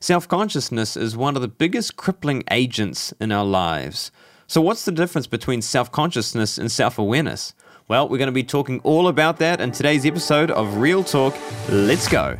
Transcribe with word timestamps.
Self 0.00 0.26
consciousness 0.26 0.96
is 0.96 1.16
one 1.16 1.36
of 1.36 1.42
the 1.42 1.48
biggest 1.48 1.96
crippling 1.96 2.44
agents 2.50 3.12
in 3.20 3.30
our 3.30 3.44
lives. 3.44 4.10
So, 4.46 4.60
what's 4.60 4.84
the 4.84 4.92
difference 4.92 5.26
between 5.26 5.62
self 5.62 5.92
consciousness 5.92 6.58
and 6.58 6.70
self 6.70 6.98
awareness? 6.98 7.54
Well, 7.88 8.08
we're 8.08 8.18
going 8.18 8.26
to 8.26 8.32
be 8.32 8.44
talking 8.44 8.80
all 8.80 9.08
about 9.08 9.38
that 9.38 9.60
in 9.60 9.72
today's 9.72 10.06
episode 10.06 10.50
of 10.50 10.76
Real 10.76 11.04
Talk. 11.04 11.36
Let's 11.68 12.08
go. 12.08 12.38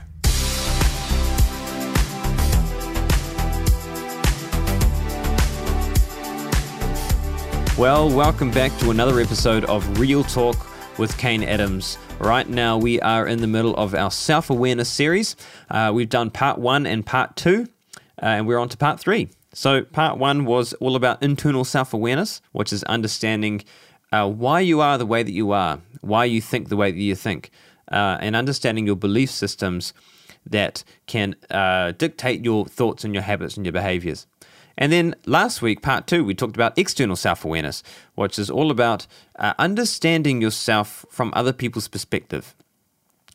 Well, 7.78 8.08
welcome 8.08 8.50
back 8.50 8.76
to 8.78 8.90
another 8.90 9.20
episode 9.20 9.64
of 9.64 9.98
Real 9.98 10.24
Talk 10.24 10.71
with 10.98 11.16
Kane 11.18 11.42
Adams. 11.42 11.98
Right 12.18 12.48
now, 12.48 12.78
we 12.78 13.00
are 13.00 13.26
in 13.26 13.40
the 13.40 13.46
middle 13.46 13.74
of 13.76 13.94
our 13.94 14.10
self 14.10 14.50
awareness 14.50 14.88
series. 14.88 15.36
Uh, 15.70 15.90
we've 15.94 16.08
done 16.08 16.30
part 16.30 16.58
one 16.58 16.86
and 16.86 17.04
part 17.04 17.36
two, 17.36 17.66
uh, 18.22 18.26
and 18.26 18.46
we're 18.46 18.58
on 18.58 18.68
to 18.68 18.76
part 18.76 19.00
three. 19.00 19.28
So, 19.54 19.82
part 19.82 20.18
one 20.18 20.44
was 20.44 20.72
all 20.74 20.96
about 20.96 21.22
internal 21.22 21.64
self 21.64 21.92
awareness, 21.94 22.40
which 22.52 22.72
is 22.72 22.82
understanding 22.84 23.64
uh, 24.12 24.28
why 24.28 24.60
you 24.60 24.80
are 24.80 24.98
the 24.98 25.06
way 25.06 25.22
that 25.22 25.32
you 25.32 25.52
are, 25.52 25.80
why 26.00 26.24
you 26.24 26.40
think 26.40 26.68
the 26.68 26.76
way 26.76 26.90
that 26.90 26.98
you 26.98 27.14
think, 27.14 27.50
uh, 27.90 28.18
and 28.20 28.36
understanding 28.36 28.86
your 28.86 28.96
belief 28.96 29.30
systems 29.30 29.92
that 30.44 30.84
can 31.06 31.36
uh, 31.50 31.92
dictate 31.92 32.44
your 32.44 32.66
thoughts 32.66 33.04
and 33.04 33.14
your 33.14 33.22
habits 33.22 33.56
and 33.56 33.64
your 33.64 33.72
behaviors. 33.72 34.26
And 34.78 34.92
then 34.92 35.14
last 35.26 35.62
week, 35.62 35.82
part 35.82 36.06
two, 36.06 36.24
we 36.24 36.34
talked 36.34 36.56
about 36.56 36.78
external 36.78 37.16
self 37.16 37.44
awareness, 37.44 37.82
which 38.14 38.38
is 38.38 38.50
all 38.50 38.70
about 38.70 39.06
uh, 39.38 39.54
understanding 39.58 40.40
yourself 40.40 41.04
from 41.10 41.32
other 41.34 41.52
people's 41.52 41.88
perspective. 41.88 42.54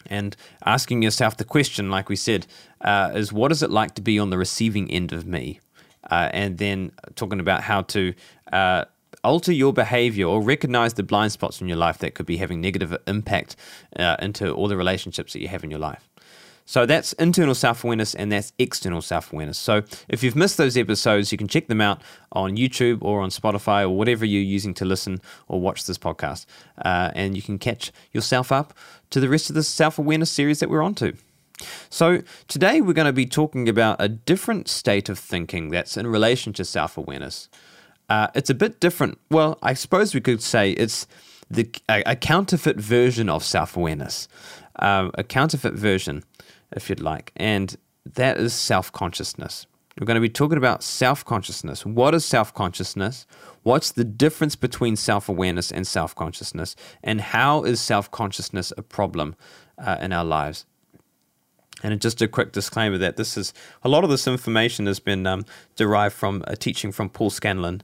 And 0.10 0.36
asking 0.66 1.02
yourself 1.02 1.38
the 1.38 1.44
question, 1.44 1.92
like 1.92 2.10
we 2.10 2.16
said, 2.16 2.48
uh, 2.82 3.12
is 3.14 3.34
what 3.34 3.52
is 3.52 3.62
it 3.62 3.70
like 3.70 3.94
to 3.96 4.02
be 4.02 4.18
on 4.18 4.30
the 4.30 4.38
receiving 4.38 4.90
end 4.90 5.12
of 5.12 5.26
me? 5.26 5.60
Uh, 6.10 6.30
and 6.32 6.58
then 6.58 6.92
talking 7.16 7.40
about 7.40 7.64
how 7.64 7.82
to 7.82 8.14
uh, 8.54 8.86
alter 9.24 9.52
your 9.52 9.74
behavior 9.74 10.26
or 10.26 10.42
recognize 10.42 10.94
the 10.94 11.04
blind 11.04 11.34
spots 11.34 11.60
in 11.60 11.68
your 11.68 11.78
life 11.78 11.98
that 11.98 12.16
could 12.16 12.26
be 12.26 12.38
having 12.38 12.62
negative 12.62 12.96
impact 13.08 13.56
uh, 13.98 14.16
into 14.20 14.52
all 14.52 14.68
the 14.68 14.78
relationships 14.78 15.34
that 15.34 15.42
you 15.42 15.50
have 15.50 15.64
in 15.64 15.70
your 15.70 15.80
life. 15.80 16.08
So 16.68 16.86
that's 16.86 17.14
internal 17.14 17.56
self 17.56 17.86
awareness 17.86 18.14
and 18.14 18.30
that's 18.30 18.52
external 18.60 19.02
self 19.02 19.32
awareness. 19.32 19.58
So 19.58 19.84
if 20.10 20.22
you've 20.22 20.36
missed 20.36 20.58
those 20.58 20.76
episodes, 20.76 21.32
you 21.32 21.38
can 21.38 21.48
check 21.48 21.68
them 21.68 21.80
out 21.80 22.02
on 22.34 22.58
YouTube 22.58 23.00
or 23.02 23.22
on 23.22 23.30
Spotify 23.30 23.84
or 23.84 23.90
whatever 23.90 24.26
you're 24.26 24.42
using 24.42 24.74
to 24.76 24.86
listen 24.86 25.22
or 25.48 25.62
watch 25.62 25.86
this 25.86 25.98
podcast. 25.98 26.46
Uh, 26.84 27.12
and 27.16 27.38
you 27.38 27.42
can 27.42 27.58
catch 27.58 27.94
yourself 28.12 28.52
up 28.52 28.74
to 29.12 29.22
the 29.22 29.30
rest 29.30 29.50
of 29.50 29.56
the 29.56 29.64
self 29.64 29.98
awareness 29.98 30.30
series 30.30 30.60
that 30.60 30.70
we're 30.70 30.84
on 30.84 30.94
to. 30.96 31.16
So, 31.90 32.22
today 32.50 32.82
we're 32.82 32.94
going 32.94 33.08
to 33.08 33.14
be 33.14 33.26
talking 33.26 33.70
about 33.70 33.96
a 34.00 34.10
different 34.10 34.68
state 34.68 35.08
of 35.08 35.18
thinking 35.18 35.70
that's 35.70 35.96
in 35.96 36.06
relation 36.06 36.52
to 36.54 36.66
self 36.66 36.98
awareness. 36.98 37.48
Uh, 38.10 38.28
it's 38.36 38.50
a 38.50 38.54
bit 38.54 38.82
different. 38.82 39.20
Well, 39.32 39.58
I 39.64 39.74
suppose 39.74 40.14
we 40.14 40.22
could 40.22 40.44
say 40.44 40.72
it's 40.72 41.08
the, 41.50 41.70
a, 41.90 42.04
a 42.06 42.16
counterfeit 42.16 42.78
version 42.78 43.30
of 43.30 43.44
self 43.44 43.78
awareness, 43.78 44.28
um, 44.80 45.12
a 45.16 45.24
counterfeit 45.24 45.74
version, 45.74 46.24
if 46.72 46.90
you'd 46.90 47.02
like, 47.02 47.32
and 47.36 47.78
that 48.16 48.38
is 48.38 48.54
self 48.54 48.92
consciousness. 48.92 49.68
We're 50.00 50.06
going 50.06 50.16
to 50.16 50.22
be 50.22 50.30
talking 50.30 50.58
about 50.58 50.84
self 50.84 51.26
consciousness. 51.26 51.86
What 51.86 52.14
is 52.14 52.24
self 52.24 52.54
consciousness? 52.54 53.26
What's 53.64 53.92
the 53.92 54.04
difference 54.04 54.56
between 54.56 54.96
self 54.96 55.28
awareness 55.28 55.72
and 55.72 55.88
self 55.88 56.14
consciousness? 56.14 56.76
And 57.04 57.20
how 57.20 57.64
is 57.64 57.82
self 57.82 58.12
consciousness 58.12 58.72
a 58.78 58.84
problem 58.84 59.36
uh, 59.78 59.98
in 60.00 60.14
our 60.14 60.26
lives? 60.26 60.66
And 61.84 62.00
just 62.02 62.22
a 62.22 62.28
quick 62.28 62.52
disclaimer 62.52 62.98
that 62.98 63.18
this 63.18 63.38
is 63.38 63.54
a 63.84 63.90
lot 63.90 64.04
of 64.04 64.10
this 64.10 64.28
information 64.28 64.88
has 64.88 65.00
been 65.00 65.28
um, 65.28 65.46
derived 65.76 66.16
from 66.16 66.44
a 66.48 66.56
teaching 66.56 66.92
from 66.92 67.10
Paul 67.10 67.30
Scanlon, 67.30 67.82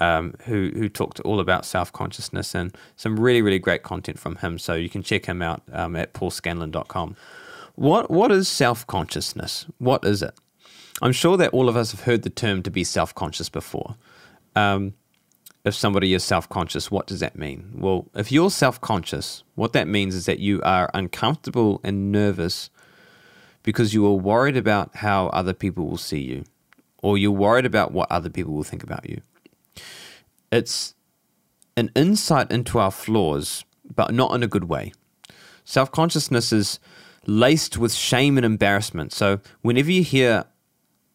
um, 0.00 0.34
who 0.44 0.70
who 0.74 0.88
talked 0.88 1.20
all 1.20 1.40
about 1.40 1.64
self 1.64 1.92
consciousness 1.92 2.54
and 2.54 2.76
some 2.96 3.18
really 3.18 3.42
really 3.42 3.58
great 3.58 3.82
content 3.82 4.18
from 4.18 4.36
him. 4.36 4.58
So 4.58 4.74
you 4.74 4.88
can 4.88 5.02
check 5.02 5.26
him 5.26 5.42
out 5.42 5.62
um, 5.72 5.96
at 5.96 6.12
paulscanlon.com. 6.12 7.16
What 7.74 8.10
what 8.10 8.32
is 8.32 8.48
self 8.48 8.86
consciousness? 8.86 9.66
What 9.78 10.04
is 10.04 10.22
it? 10.22 10.34
I'm 11.02 11.12
sure 11.12 11.36
that 11.36 11.50
all 11.50 11.68
of 11.68 11.76
us 11.76 11.90
have 11.90 12.02
heard 12.02 12.22
the 12.22 12.30
term 12.30 12.62
to 12.62 12.70
be 12.70 12.84
self 12.84 13.14
conscious 13.14 13.48
before. 13.48 13.96
Um, 14.54 14.94
if 15.64 15.74
somebody 15.74 16.14
is 16.14 16.24
self 16.24 16.48
conscious, 16.48 16.90
what 16.90 17.06
does 17.06 17.20
that 17.20 17.36
mean? 17.36 17.72
Well, 17.74 18.06
if 18.14 18.30
you're 18.32 18.50
self 18.50 18.80
conscious, 18.80 19.42
what 19.56 19.72
that 19.72 19.88
means 19.88 20.14
is 20.14 20.26
that 20.26 20.38
you 20.38 20.62
are 20.62 20.90
uncomfortable 20.94 21.80
and 21.82 22.10
nervous 22.12 22.70
because 23.62 23.92
you 23.92 24.06
are 24.06 24.14
worried 24.14 24.56
about 24.56 24.96
how 24.96 25.26
other 25.28 25.52
people 25.52 25.86
will 25.86 25.96
see 25.96 26.20
you, 26.20 26.44
or 27.02 27.18
you're 27.18 27.32
worried 27.32 27.66
about 27.66 27.90
what 27.90 28.10
other 28.12 28.30
people 28.30 28.54
will 28.54 28.62
think 28.62 28.84
about 28.84 29.10
you. 29.10 29.20
It's 30.50 30.94
an 31.76 31.90
insight 31.94 32.50
into 32.50 32.78
our 32.78 32.90
flaws, 32.90 33.64
but 33.94 34.14
not 34.14 34.34
in 34.34 34.42
a 34.42 34.46
good 34.46 34.64
way. 34.64 34.92
Self 35.64 35.90
consciousness 35.90 36.52
is 36.52 36.78
laced 37.26 37.76
with 37.76 37.92
shame 37.92 38.38
and 38.38 38.46
embarrassment. 38.46 39.12
So, 39.12 39.40
whenever 39.62 39.90
you 39.90 40.02
hear 40.02 40.44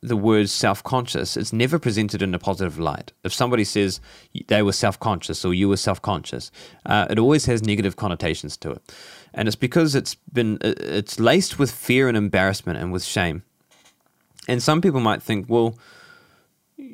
the 0.01 0.17
word 0.17 0.50
self 0.50 0.83
conscious, 0.83 1.38
it's 1.38 1.53
never 1.53 1.79
presented 1.79 2.21
in 2.21 2.33
a 2.33 2.39
positive 2.39 2.77
light. 2.77 3.13
If 3.23 3.33
somebody 3.33 3.63
says 3.63 4.01
they 4.47 4.61
were 4.61 4.73
self 4.73 5.00
conscious 5.00 5.45
or 5.45 5.53
you 5.53 5.69
were 5.69 5.77
self 5.77 6.01
conscious, 6.01 6.51
uh, 6.85 7.07
it 7.09 7.17
always 7.17 7.45
has 7.45 7.63
negative 7.63 7.95
connotations 7.95 8.57
to 8.57 8.71
it 8.71 8.81
and 9.33 9.47
it's 9.47 9.55
because 9.55 9.95
it's 9.95 10.16
been 10.16 10.57
it's 10.61 11.19
laced 11.19 11.57
with 11.57 11.71
fear 11.71 12.07
and 12.07 12.17
embarrassment 12.17 12.79
and 12.79 12.91
with 12.91 13.03
shame. 13.03 13.44
And 14.47 14.61
some 14.61 14.81
people 14.81 15.00
might 15.00 15.21
think, 15.21 15.45
well, 15.47 15.77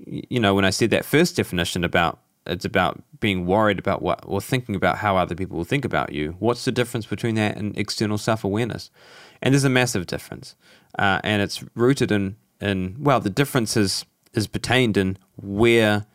you 0.07 0.39
know, 0.39 0.53
when 0.55 0.65
I 0.65 0.69
said 0.69 0.89
that 0.91 1.05
first 1.05 1.35
definition 1.35 1.83
about 1.83 2.19
it's 2.45 2.63
about 2.63 3.03
being 3.19 3.45
worried 3.45 3.77
about 3.77 4.01
what 4.01 4.23
or 4.25 4.39
thinking 4.39 4.73
about 4.73 4.97
how 4.99 5.17
other 5.17 5.35
people 5.35 5.57
will 5.57 5.65
think 5.65 5.83
about 5.83 6.13
you. 6.13 6.37
What's 6.39 6.63
the 6.63 6.71
difference 6.71 7.05
between 7.05 7.35
that 7.35 7.57
and 7.57 7.77
external 7.77 8.17
self 8.17 8.43
awareness? 8.43 8.89
And 9.41 9.53
there's 9.53 9.65
a 9.65 9.69
massive 9.69 10.07
difference, 10.07 10.55
uh, 10.97 11.19
and 11.23 11.41
it's 11.41 11.63
rooted 11.75 12.11
in 12.11 12.37
in 12.61 12.95
well, 12.99 13.19
the 13.19 13.29
difference 13.29 13.75
is 13.75 14.05
is 14.33 14.47
pertained 14.47 14.97
in 14.97 15.17
where 15.35 16.05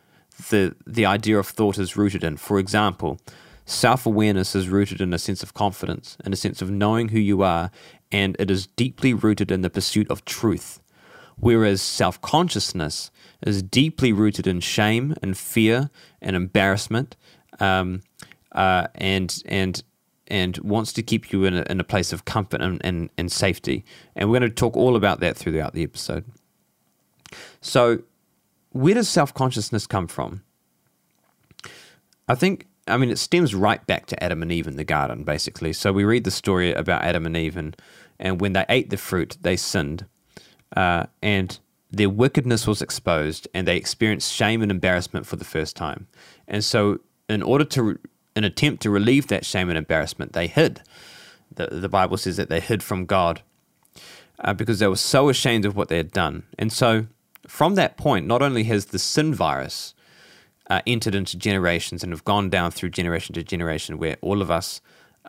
the 0.49 0.75
the 0.87 1.05
idea 1.05 1.37
of 1.37 1.47
thought 1.47 1.77
is 1.77 1.95
rooted 1.95 2.23
in. 2.23 2.37
For 2.37 2.57
example, 2.57 3.19
Self 3.65 4.05
awareness 4.05 4.55
is 4.55 4.67
rooted 4.67 4.99
in 4.99 5.13
a 5.13 5.19
sense 5.19 5.41
of 5.41 5.53
confidence, 5.53 6.17
in 6.25 6.33
a 6.33 6.35
sense 6.35 6.61
of 6.61 6.69
knowing 6.69 7.09
who 7.09 7.19
you 7.19 7.43
are, 7.43 7.71
and 8.11 8.35
it 8.37 8.51
is 8.51 8.67
deeply 8.67 9.13
rooted 9.13 9.51
in 9.51 9.61
the 9.61 9.69
pursuit 9.69 10.09
of 10.11 10.25
truth. 10.25 10.81
Whereas 11.37 11.81
self 11.81 12.21
consciousness 12.21 13.11
is 13.45 13.61
deeply 13.63 14.13
rooted 14.13 14.47
in 14.47 14.59
shame 14.59 15.15
and 15.21 15.37
fear 15.37 15.89
and 16.21 16.35
embarrassment, 16.35 17.15
um, 17.59 18.01
uh, 18.51 18.87
and 18.95 19.41
and 19.45 19.83
and 20.27 20.57
wants 20.59 20.93
to 20.93 21.03
keep 21.03 21.31
you 21.31 21.45
in 21.45 21.53
a, 21.53 21.63
in 21.69 21.79
a 21.79 21.83
place 21.83 22.13
of 22.13 22.25
comfort 22.25 22.61
and, 22.61 22.79
and, 22.83 23.09
and 23.17 23.31
safety. 23.31 23.83
And 24.15 24.29
we're 24.29 24.39
going 24.39 24.49
to 24.49 24.55
talk 24.55 24.77
all 24.77 24.95
about 24.95 25.19
that 25.19 25.35
throughout 25.35 25.73
the 25.73 25.83
episode. 25.83 26.23
So, 27.59 27.99
where 28.71 28.93
does 28.93 29.09
self 29.09 29.33
consciousness 29.33 29.85
come 29.85 30.07
from? 30.07 30.43
I 32.27 32.35
think 32.35 32.67
I 32.87 32.97
mean, 32.97 33.09
it 33.09 33.17
stems 33.17 33.55
right 33.55 33.85
back 33.87 34.07
to 34.07 34.23
Adam 34.23 34.41
and 34.41 34.51
Eve 34.51 34.67
in 34.67 34.75
the 34.75 34.83
garden, 34.83 35.23
basically. 35.23 35.73
So 35.73 35.93
we 35.93 36.03
read 36.03 36.25
the 36.25 36.31
story 36.31 36.73
about 36.73 37.03
Adam 37.03 37.25
and 37.25 37.37
Eve, 37.37 37.55
and, 37.55 37.77
and 38.19 38.41
when 38.41 38.53
they 38.53 38.65
ate 38.67 38.89
the 38.89 38.97
fruit, 38.97 39.37
they 39.41 39.55
sinned, 39.55 40.05
uh, 40.75 41.05
and 41.21 41.59
their 41.91 42.09
wickedness 42.09 42.65
was 42.65 42.81
exposed, 42.81 43.47
and 43.53 43.67
they 43.67 43.77
experienced 43.77 44.33
shame 44.33 44.61
and 44.61 44.71
embarrassment 44.71 45.27
for 45.27 45.35
the 45.35 45.45
first 45.45 45.75
time. 45.75 46.07
And 46.47 46.63
so, 46.63 46.99
in 47.29 47.43
order 47.43 47.65
to, 47.65 47.99
an 48.35 48.43
attempt 48.43 48.81
to 48.83 48.89
relieve 48.89 49.27
that 49.27 49.45
shame 49.45 49.69
and 49.69 49.77
embarrassment, 49.77 50.33
they 50.33 50.47
hid. 50.47 50.81
The, 51.53 51.67
the 51.67 51.89
Bible 51.89 52.17
says 52.17 52.37
that 52.37 52.49
they 52.49 52.59
hid 52.59 52.81
from 52.81 53.05
God 53.05 53.41
uh, 54.39 54.53
because 54.53 54.79
they 54.79 54.87
were 54.87 54.95
so 54.95 55.29
ashamed 55.29 55.65
of 55.65 55.75
what 55.75 55.89
they 55.89 55.97
had 55.97 56.11
done. 56.11 56.43
And 56.57 56.73
so, 56.73 57.05
from 57.47 57.75
that 57.75 57.95
point, 57.97 58.25
not 58.25 58.41
only 58.41 58.63
has 58.63 58.85
the 58.85 58.99
sin 58.99 59.33
virus 59.33 59.93
uh, 60.69 60.81
entered 60.87 61.13
into 61.13 61.37
generations 61.37 62.03
and 62.03 62.11
have 62.11 62.25
gone 62.25 62.49
down 62.49 62.71
through 62.71 62.89
generation 62.89 63.35
to 63.35 63.43
generation, 63.43 63.99
where 63.99 64.17
all 64.21 64.41
of 64.41 64.49
us 64.49 64.81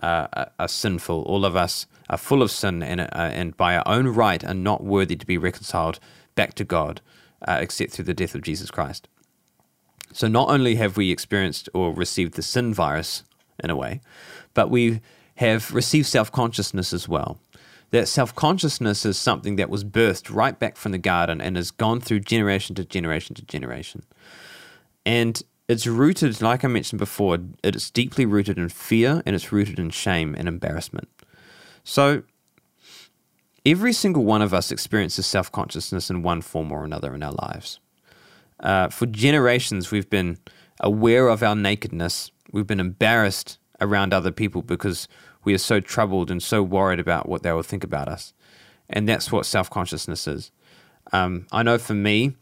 uh, 0.02 0.46
are 0.58 0.68
sinful, 0.68 1.22
all 1.22 1.44
of 1.44 1.56
us 1.56 1.86
are 2.10 2.18
full 2.18 2.42
of 2.42 2.50
sin, 2.50 2.82
and, 2.82 3.00
uh, 3.00 3.08
and 3.12 3.56
by 3.56 3.76
our 3.76 3.86
own 3.86 4.08
right 4.08 4.44
are 4.44 4.54
not 4.54 4.84
worthy 4.84 5.16
to 5.16 5.26
be 5.26 5.38
reconciled 5.38 5.98
back 6.34 6.54
to 6.54 6.64
God, 6.64 7.00
uh, 7.46 7.58
except 7.60 7.92
through 7.92 8.04
the 8.04 8.14
death 8.14 8.34
of 8.34 8.42
Jesus 8.42 8.70
Christ. 8.70 9.08
So 10.12 10.28
not 10.28 10.48
only 10.48 10.76
have 10.76 10.96
we 10.96 11.10
experienced 11.10 11.68
or 11.74 11.92
received 11.92 12.34
the 12.34 12.42
sin 12.42 12.72
virus 12.72 13.24
in 13.62 13.70
a 13.70 13.76
way, 13.76 14.00
but 14.52 14.70
we 14.70 15.00
have 15.36 15.72
received 15.72 16.06
self 16.06 16.30
consciousness 16.30 16.92
as 16.92 17.08
well. 17.08 17.38
That 17.90 18.08
self 18.08 18.34
consciousness 18.34 19.04
is 19.04 19.18
something 19.18 19.56
that 19.56 19.70
was 19.70 19.84
birthed 19.84 20.34
right 20.34 20.58
back 20.58 20.76
from 20.76 20.92
the 20.92 20.98
garden 20.98 21.40
and 21.40 21.56
has 21.56 21.70
gone 21.70 22.00
through 22.00 22.20
generation 22.20 22.74
to 22.76 22.84
generation 22.84 23.34
to 23.34 23.44
generation. 23.44 24.04
And 25.04 25.42
it's 25.68 25.86
rooted, 25.86 26.42
like 26.42 26.64
I 26.64 26.68
mentioned 26.68 26.98
before, 26.98 27.38
it's 27.62 27.90
deeply 27.90 28.26
rooted 28.26 28.58
in 28.58 28.68
fear 28.68 29.22
and 29.24 29.34
it's 29.34 29.52
rooted 29.52 29.78
in 29.78 29.90
shame 29.90 30.34
and 30.36 30.46
embarrassment. 30.46 31.08
So, 31.84 32.22
every 33.64 33.92
single 33.92 34.24
one 34.24 34.42
of 34.42 34.52
us 34.52 34.70
experiences 34.70 35.26
self 35.26 35.50
consciousness 35.50 36.10
in 36.10 36.22
one 36.22 36.42
form 36.42 36.70
or 36.70 36.84
another 36.84 37.14
in 37.14 37.22
our 37.22 37.32
lives. 37.32 37.80
Uh, 38.60 38.88
for 38.88 39.06
generations, 39.06 39.90
we've 39.90 40.08
been 40.08 40.38
aware 40.80 41.28
of 41.28 41.42
our 41.42 41.56
nakedness. 41.56 42.30
We've 42.52 42.66
been 42.66 42.80
embarrassed 42.80 43.58
around 43.80 44.12
other 44.12 44.30
people 44.30 44.62
because 44.62 45.08
we 45.44 45.54
are 45.54 45.58
so 45.58 45.80
troubled 45.80 46.30
and 46.30 46.42
so 46.42 46.62
worried 46.62 47.00
about 47.00 47.28
what 47.28 47.42
they 47.42 47.52
will 47.52 47.62
think 47.62 47.84
about 47.84 48.08
us. 48.08 48.32
And 48.88 49.08
that's 49.08 49.32
what 49.32 49.46
self 49.46 49.70
consciousness 49.70 50.26
is. 50.26 50.50
Um, 51.12 51.46
I 51.52 51.62
know 51.62 51.78
for 51.78 51.94
me, 51.94 52.36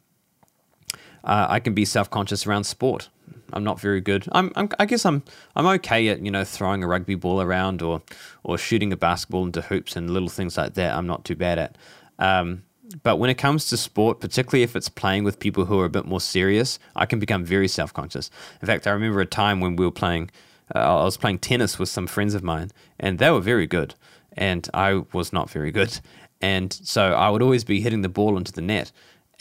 uh, 1.24 1.46
I 1.48 1.60
can 1.60 1.74
be 1.74 1.84
self 1.84 2.10
conscious 2.10 2.46
around 2.46 2.64
sport. 2.64 3.08
I'm 3.52 3.64
not 3.64 3.80
very 3.80 4.00
good. 4.00 4.26
I'm, 4.32 4.50
I'm, 4.56 4.69
i 4.78 4.86
guess 4.86 5.04
I'm 5.04 5.22
I'm 5.54 5.66
okay 5.66 6.08
at 6.08 6.24
you 6.24 6.30
know 6.30 6.44
throwing 6.44 6.82
a 6.82 6.86
rugby 6.86 7.14
ball 7.14 7.40
around 7.40 7.82
or 7.82 8.02
or 8.44 8.58
shooting 8.58 8.92
a 8.92 8.96
basketball 8.96 9.44
into 9.44 9.62
hoops 9.62 9.96
and 9.96 10.10
little 10.10 10.28
things 10.28 10.56
like 10.56 10.74
that. 10.74 10.94
I'm 10.96 11.06
not 11.06 11.24
too 11.24 11.36
bad 11.36 11.58
at. 11.58 11.76
Um, 12.19 12.62
but 13.02 13.16
when 13.16 13.30
it 13.30 13.38
comes 13.38 13.66
to 13.69 13.76
sport, 13.76 14.20
particularly 14.20 14.62
if 14.62 14.76
it's 14.76 14.88
playing 14.88 15.24
with 15.24 15.38
people 15.38 15.64
who 15.64 15.80
are 15.80 15.86
a 15.86 15.90
bit 15.90 16.04
more 16.04 16.20
serious, 16.20 16.78
I 16.94 17.06
can 17.06 17.19
become 17.19 17.44
very 17.44 17.69
self 17.69 17.92
conscious. 17.92 18.30
In 18.60 18.66
fact, 18.66 18.86
I 18.86 18.90
remember 18.90 19.20
a 19.20 19.26
time 19.26 19.60
when 19.60 19.76
we 19.76 19.84
were 19.84 19.92
playing. 19.92 20.30
Uh, 20.74 21.00
I 21.00 21.04
was 21.04 21.16
playing 21.16 21.38
tennis 21.40 21.78
with 21.78 21.88
some 21.88 22.06
friends 22.06 22.34
of 22.34 22.42
mine, 22.42 22.70
and 22.98 23.19
they 23.19 23.30
were 23.30 23.40
very 23.40 23.66
good, 23.66 23.94
and 24.32 24.69
I 24.72 25.02
was 25.12 25.32
not 25.32 25.50
very 25.50 25.70
good. 25.70 26.00
And 26.40 26.72
so 26.72 27.12
I 27.12 27.30
would 27.30 27.42
always 27.42 27.62
be 27.62 27.80
hitting 27.80 28.02
the 28.02 28.08
ball 28.08 28.36
into 28.36 28.52
the 28.52 28.62
net 28.62 28.90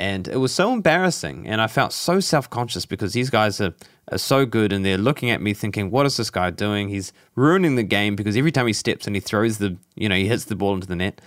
and 0.01 0.27
it 0.27 0.37
was 0.37 0.51
so 0.51 0.73
embarrassing 0.73 1.47
and 1.47 1.61
i 1.61 1.67
felt 1.67 1.93
so 1.93 2.19
self-conscious 2.19 2.87
because 2.87 3.13
these 3.13 3.29
guys 3.29 3.61
are, 3.61 3.73
are 4.11 4.17
so 4.17 4.45
good 4.47 4.73
and 4.73 4.83
they're 4.83 4.97
looking 4.97 5.29
at 5.29 5.41
me 5.41 5.53
thinking 5.53 5.91
what 5.91 6.05
is 6.07 6.17
this 6.17 6.31
guy 6.31 6.49
doing? 6.49 6.89
He's 6.89 7.13
ruining 7.35 7.75
the 7.75 7.83
game 7.83 8.15
because 8.15 8.35
every 8.35 8.51
time 8.51 8.67
he 8.67 8.73
steps 8.73 9.05
and 9.05 9.15
he 9.15 9.19
throws 9.19 9.59
the 9.59 9.77
you 9.95 10.09
know 10.09 10.15
he 10.15 10.27
hits 10.27 10.45
the 10.45 10.55
ball 10.55 10.73
into 10.73 10.87
the 10.87 10.95
net. 10.95 11.21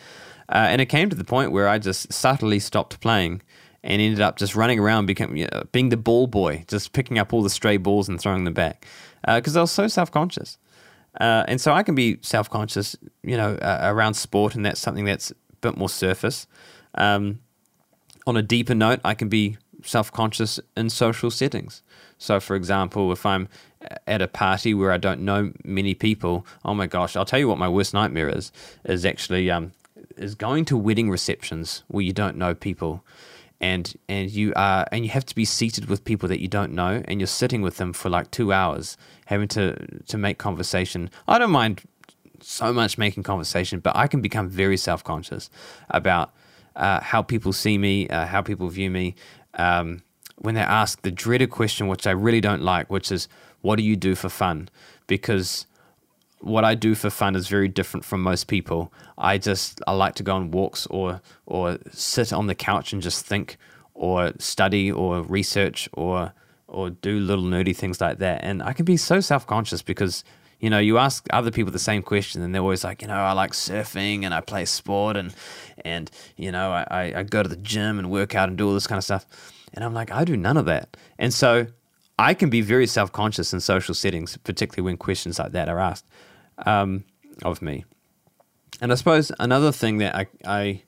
Uh, 0.48 0.66
and 0.68 0.80
it 0.80 0.86
came 0.86 1.08
to 1.08 1.16
the 1.16 1.24
point 1.24 1.52
where 1.52 1.68
i 1.68 1.78
just 1.78 2.12
subtly 2.12 2.58
stopped 2.58 3.00
playing 3.00 3.40
and 3.82 4.02
ended 4.02 4.20
up 4.20 4.36
just 4.36 4.54
running 4.54 4.78
around 4.78 5.06
becoming 5.06 5.36
you 5.38 5.48
know, 5.52 5.62
being 5.72 5.88
the 5.88 5.96
ball 5.96 6.26
boy 6.26 6.64
just 6.68 6.92
picking 6.92 7.18
up 7.18 7.32
all 7.32 7.42
the 7.42 7.50
stray 7.50 7.78
balls 7.78 8.08
and 8.08 8.20
throwing 8.20 8.44
them 8.44 8.54
back 8.54 8.86
because 9.26 9.56
uh, 9.56 9.60
i 9.60 9.62
was 9.62 9.70
so 9.70 9.86
self-conscious. 9.86 10.58
Uh, 11.20 11.44
and 11.46 11.60
so 11.60 11.72
i 11.72 11.82
can 11.82 11.94
be 11.94 12.18
self-conscious 12.22 12.96
you 13.22 13.36
know 13.36 13.54
uh, 13.54 13.78
around 13.84 14.14
sport 14.14 14.54
and 14.54 14.66
that's 14.66 14.80
something 14.80 15.04
that's 15.04 15.30
a 15.30 15.34
bit 15.60 15.76
more 15.76 15.88
surface. 15.88 16.46
Um, 16.96 17.40
on 18.26 18.36
a 18.36 18.42
deeper 18.42 18.74
note, 18.74 19.00
I 19.04 19.14
can 19.14 19.28
be 19.28 19.56
self 19.82 20.10
conscious 20.10 20.58
in 20.76 20.90
social 20.90 21.30
settings. 21.30 21.82
So, 22.18 22.40
for 22.40 22.56
example, 22.56 23.12
if 23.12 23.26
I'm 23.26 23.48
at 24.06 24.22
a 24.22 24.28
party 24.28 24.72
where 24.72 24.92
I 24.92 24.96
don't 24.96 25.20
know 25.20 25.52
many 25.64 25.94
people, 25.94 26.46
oh 26.64 26.74
my 26.74 26.86
gosh, 26.86 27.16
I'll 27.16 27.24
tell 27.24 27.38
you 27.38 27.48
what 27.48 27.58
my 27.58 27.68
worst 27.68 27.92
nightmare 27.92 28.28
is 28.28 28.50
is 28.84 29.04
actually 29.04 29.50
um, 29.50 29.72
is 30.16 30.34
going 30.34 30.64
to 30.66 30.76
wedding 30.76 31.10
receptions 31.10 31.82
where 31.88 32.04
you 32.04 32.12
don't 32.12 32.36
know 32.36 32.54
people. 32.54 33.04
And, 33.60 33.94
and 34.10 34.30
you 34.30 34.52
are 34.56 34.86
and 34.92 35.04
you 35.04 35.10
have 35.12 35.24
to 35.26 35.34
be 35.34 35.46
seated 35.46 35.86
with 35.86 36.04
people 36.04 36.28
that 36.28 36.40
you 36.40 36.48
don't 36.48 36.72
know 36.72 37.02
and 37.06 37.18
you're 37.18 37.26
sitting 37.26 37.62
with 37.62 37.78
them 37.78 37.94
for 37.94 38.10
like 38.10 38.30
two 38.30 38.52
hours 38.52 38.98
having 39.26 39.48
to 39.48 40.02
to 40.04 40.18
make 40.18 40.36
conversation 40.36 41.08
i 41.26 41.38
don't 41.38 41.52
mind 41.52 41.80
so 42.40 42.74
much 42.74 42.98
making 42.98 43.22
conversation 43.22 43.78
but 43.80 43.96
i 43.96 44.06
can 44.06 44.20
become 44.20 44.50
very 44.50 44.76
self-conscious 44.76 45.48
about 45.88 46.34
uh, 46.76 47.00
how 47.00 47.22
people 47.22 47.52
see 47.52 47.78
me, 47.78 48.08
uh, 48.08 48.26
how 48.26 48.42
people 48.42 48.68
view 48.68 48.90
me. 48.90 49.14
Um, 49.54 50.02
when 50.36 50.54
they 50.54 50.60
ask 50.60 51.02
the 51.02 51.10
dreaded 51.10 51.50
question, 51.50 51.86
which 51.86 52.06
I 52.06 52.10
really 52.10 52.40
don't 52.40 52.62
like, 52.62 52.90
which 52.90 53.12
is, 53.12 53.28
"What 53.62 53.76
do 53.76 53.82
you 53.82 53.96
do 53.96 54.14
for 54.14 54.28
fun?" 54.28 54.68
Because 55.06 55.66
what 56.40 56.64
I 56.64 56.74
do 56.74 56.94
for 56.94 57.08
fun 57.08 57.36
is 57.36 57.48
very 57.48 57.68
different 57.68 58.04
from 58.04 58.22
most 58.22 58.48
people. 58.48 58.92
I 59.16 59.38
just 59.38 59.80
I 59.86 59.92
like 59.92 60.14
to 60.16 60.22
go 60.22 60.34
on 60.36 60.50
walks 60.50 60.86
or 60.88 61.20
or 61.46 61.78
sit 61.90 62.32
on 62.32 62.46
the 62.46 62.54
couch 62.54 62.92
and 62.92 63.00
just 63.00 63.24
think 63.24 63.56
or 63.94 64.32
study 64.38 64.90
or 64.90 65.22
research 65.22 65.88
or 65.92 66.32
or 66.68 66.90
do 66.90 67.18
little 67.18 67.44
nerdy 67.44 67.74
things 67.74 68.00
like 68.00 68.18
that. 68.18 68.42
And 68.42 68.62
I 68.62 68.72
can 68.72 68.84
be 68.84 68.96
so 68.96 69.20
self 69.20 69.46
conscious 69.46 69.80
because 69.82 70.24
you 70.64 70.70
know, 70.70 70.78
you 70.78 70.96
ask 70.96 71.26
other 71.30 71.50
people 71.50 71.70
the 71.72 71.78
same 71.78 72.02
question, 72.02 72.40
and 72.40 72.54
they're 72.54 72.62
always 72.62 72.84
like, 72.84 73.02
you 73.02 73.08
know, 73.08 73.18
I 73.18 73.32
like 73.32 73.52
surfing 73.52 74.24
and 74.24 74.32
I 74.32 74.40
play 74.40 74.64
sport, 74.64 75.14
and 75.14 75.34
and 75.84 76.10
you 76.38 76.50
know, 76.50 76.72
I, 76.72 77.12
I 77.14 77.22
go 77.22 77.42
to 77.42 77.48
the 77.50 77.58
gym 77.58 77.98
and 77.98 78.10
work 78.10 78.34
out 78.34 78.48
and 78.48 78.56
do 78.56 78.66
all 78.66 78.72
this 78.72 78.86
kind 78.86 78.96
of 78.96 79.04
stuff. 79.04 79.26
And 79.74 79.84
I'm 79.84 79.92
like, 79.92 80.10
I 80.10 80.24
do 80.24 80.38
none 80.38 80.56
of 80.56 80.64
that. 80.64 80.96
And 81.18 81.34
so 81.34 81.66
I 82.18 82.32
can 82.32 82.48
be 82.48 82.62
very 82.62 82.86
self 82.86 83.12
conscious 83.12 83.52
in 83.52 83.60
social 83.60 83.94
settings, 83.94 84.38
particularly 84.38 84.86
when 84.86 84.96
questions 84.96 85.38
like 85.38 85.52
that 85.52 85.68
are 85.68 85.78
asked 85.78 86.06
um, 86.64 87.04
of 87.42 87.60
me. 87.60 87.84
And 88.80 88.90
I 88.90 88.94
suppose 88.94 89.30
another 89.38 89.70
thing 89.70 89.98
that 89.98 90.16
I, 90.16 90.26
I 90.46 90.82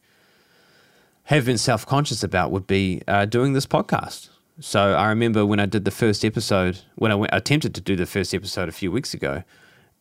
have 1.24 1.44
been 1.44 1.58
self 1.58 1.84
conscious 1.84 2.22
about 2.22 2.50
would 2.50 2.66
be 2.66 3.02
uh, 3.06 3.26
doing 3.26 3.52
this 3.52 3.66
podcast. 3.66 4.30
So 4.58 4.94
I 4.94 5.08
remember 5.08 5.44
when 5.44 5.60
I 5.60 5.66
did 5.66 5.84
the 5.84 5.90
first 5.90 6.24
episode, 6.24 6.78
when 6.94 7.12
I 7.12 7.14
went, 7.14 7.34
attempted 7.34 7.74
to 7.74 7.82
do 7.82 7.94
the 7.94 8.06
first 8.06 8.32
episode 8.32 8.70
a 8.70 8.72
few 8.72 8.90
weeks 8.90 9.12
ago, 9.12 9.42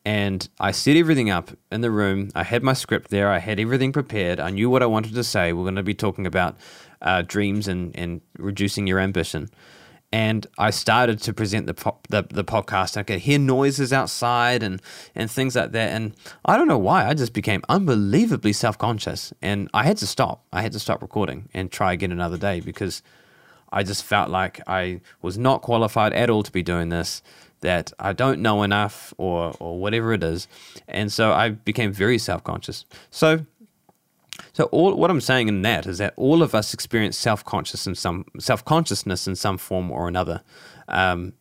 and 0.06 0.48
I 0.60 0.70
set 0.72 0.96
everything 0.96 1.32
up 1.32 1.50
in 1.72 1.82
the 1.82 1.90
room. 1.90 2.30
I 2.36 2.44
had 2.44 2.62
my 2.62 2.74
script 2.74 3.10
there. 3.10 3.32
I 3.32 3.40
had 3.40 3.60
everything 3.60 3.92
prepared. 3.92 4.40
I 4.40 4.52
knew 4.52 4.70
what 4.70 4.84
I 4.84 4.86
wanted 4.86 5.16
to 5.16 5.24
say. 5.24 5.52
We're 5.52 5.64
going 5.64 5.76
to 5.76 5.84
be 5.84 5.96
talking 5.96 6.28
about 6.28 6.56
uh, 7.02 7.24
dreams 7.24 7.68
and, 7.68 7.96
and 7.96 8.22
reducing 8.38 8.86
your 8.86 9.00
ambition. 9.00 9.50
And 10.12 10.46
I 10.60 10.70
started 10.70 11.20
to 11.24 11.34
present 11.34 11.66
the, 11.66 11.74
po- 11.74 11.98
the 12.08 12.22
the 12.30 12.46
podcast. 12.46 12.96
I 12.96 13.04
could 13.04 13.20
hear 13.20 13.40
noises 13.40 13.92
outside 13.92 14.64
and 14.64 14.82
and 15.16 15.30
things 15.30 15.56
like 15.56 15.72
that. 15.72 15.92
And 15.92 16.16
I 16.46 16.56
don't 16.56 16.68
know 16.68 16.78
why. 16.78 17.08
I 17.08 17.16
just 17.16 17.34
became 17.34 17.64
unbelievably 17.68 18.54
self 18.54 18.78
conscious, 18.78 19.34
and 19.42 19.68
I 19.74 19.84
had 19.84 19.98
to 19.98 20.08
stop. 20.08 20.46
I 20.54 20.62
had 20.62 20.72
to 20.74 20.80
stop 20.80 21.02
recording 21.02 21.50
and 21.54 21.70
try 21.70 21.92
again 21.92 22.14
another 22.14 22.38
day 22.38 22.62
because 22.62 23.02
I 23.74 23.84
just 23.84 24.06
felt 24.06 24.30
like 24.30 24.62
I 24.68 25.02
was 25.22 25.38
not 25.38 25.64
qualified 25.64 26.14
at 26.14 26.30
all 26.30 26.44
to 26.44 26.52
be 26.52 26.64
doing 26.64 26.90
this 26.90 27.22
that 27.66 27.92
I 28.00 28.14
don't 28.14 28.42
know 28.42 28.64
enough 28.64 29.14
or 29.18 29.54
or 29.60 29.80
whatever 29.80 30.14
it 30.14 30.24
is. 30.24 30.48
And 30.88 31.12
so 31.12 31.34
I 31.34 31.50
became 31.50 31.92
very 31.92 32.18
self-conscious. 32.18 32.86
So 33.10 33.46
so 34.54 34.66
all 34.66 34.96
what 34.96 35.10
I'm 35.10 35.22
saying 35.22 35.48
in 35.48 35.62
that 35.64 35.86
is 35.86 35.98
that 35.98 36.14
all 36.16 36.42
of 36.42 36.56
us 36.56 36.74
experience 36.74 37.18
self-conscious 37.18 37.88
in 37.88 37.96
some 37.96 38.26
self-consciousness 38.40 39.28
in 39.28 39.36
some 39.36 39.58
form 39.58 39.92
or 39.92 40.08
another. 40.08 40.42
Um, 40.88 41.34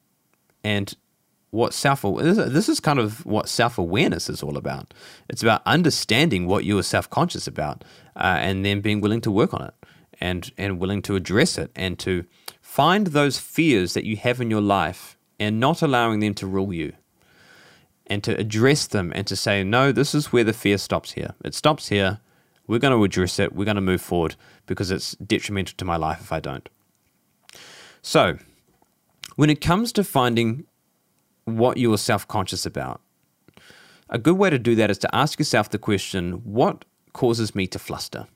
and 0.62 0.94
what 1.50 1.72
self 1.72 2.02
this 2.02 2.68
is 2.68 2.80
kind 2.80 2.98
of 2.98 3.24
what 3.24 3.48
self 3.48 3.78
awareness 3.78 4.28
is 4.28 4.42
all 4.42 4.56
about. 4.56 4.92
It's 5.28 5.42
about 5.42 5.62
understanding 5.66 6.46
what 6.46 6.64
you 6.64 6.78
are 6.78 6.82
self 6.82 7.08
conscious 7.08 7.46
about, 7.46 7.84
uh, 8.16 8.38
and 8.40 8.64
then 8.64 8.80
being 8.80 9.00
willing 9.00 9.20
to 9.20 9.30
work 9.30 9.54
on 9.54 9.62
it, 9.62 9.74
and 10.20 10.50
and 10.58 10.80
willing 10.80 11.02
to 11.02 11.14
address 11.14 11.58
it, 11.58 11.70
and 11.76 11.98
to 12.00 12.24
find 12.60 13.08
those 13.08 13.38
fears 13.38 13.94
that 13.94 14.04
you 14.04 14.16
have 14.16 14.40
in 14.40 14.50
your 14.50 14.60
life 14.60 15.13
and 15.38 15.60
not 15.60 15.82
allowing 15.82 16.20
them 16.20 16.34
to 16.34 16.46
rule 16.46 16.72
you 16.72 16.92
and 18.06 18.22
to 18.24 18.38
address 18.38 18.86
them 18.86 19.12
and 19.14 19.26
to 19.26 19.36
say, 19.36 19.64
no, 19.64 19.92
this 19.92 20.14
is 20.14 20.32
where 20.32 20.44
the 20.44 20.52
fear 20.52 20.78
stops 20.78 21.12
here. 21.12 21.34
It 21.44 21.54
stops 21.54 21.88
here. 21.88 22.20
We're 22.66 22.78
going 22.78 22.96
to 22.96 23.04
address 23.04 23.38
it. 23.38 23.54
We're 23.54 23.64
going 23.64 23.74
to 23.76 23.80
move 23.80 24.00
forward 24.00 24.36
because 24.66 24.90
it's 24.90 25.12
detrimental 25.16 25.74
to 25.76 25.84
my 25.84 25.96
life 25.96 26.20
if 26.20 26.32
I 26.32 26.40
don't. 26.40 26.68
So, 28.02 28.38
when 29.36 29.50
it 29.50 29.60
comes 29.60 29.92
to 29.92 30.04
finding 30.04 30.66
what 31.44 31.76
you 31.76 31.92
are 31.92 31.98
self 31.98 32.26
conscious 32.28 32.64
about, 32.66 33.00
a 34.10 34.18
good 34.18 34.36
way 34.36 34.50
to 34.50 34.58
do 34.58 34.74
that 34.76 34.90
is 34.90 34.98
to 34.98 35.14
ask 35.14 35.38
yourself 35.38 35.70
the 35.70 35.78
question 35.78 36.32
what 36.44 36.84
causes 37.12 37.54
me 37.54 37.66
to 37.68 37.78
fluster? 37.78 38.26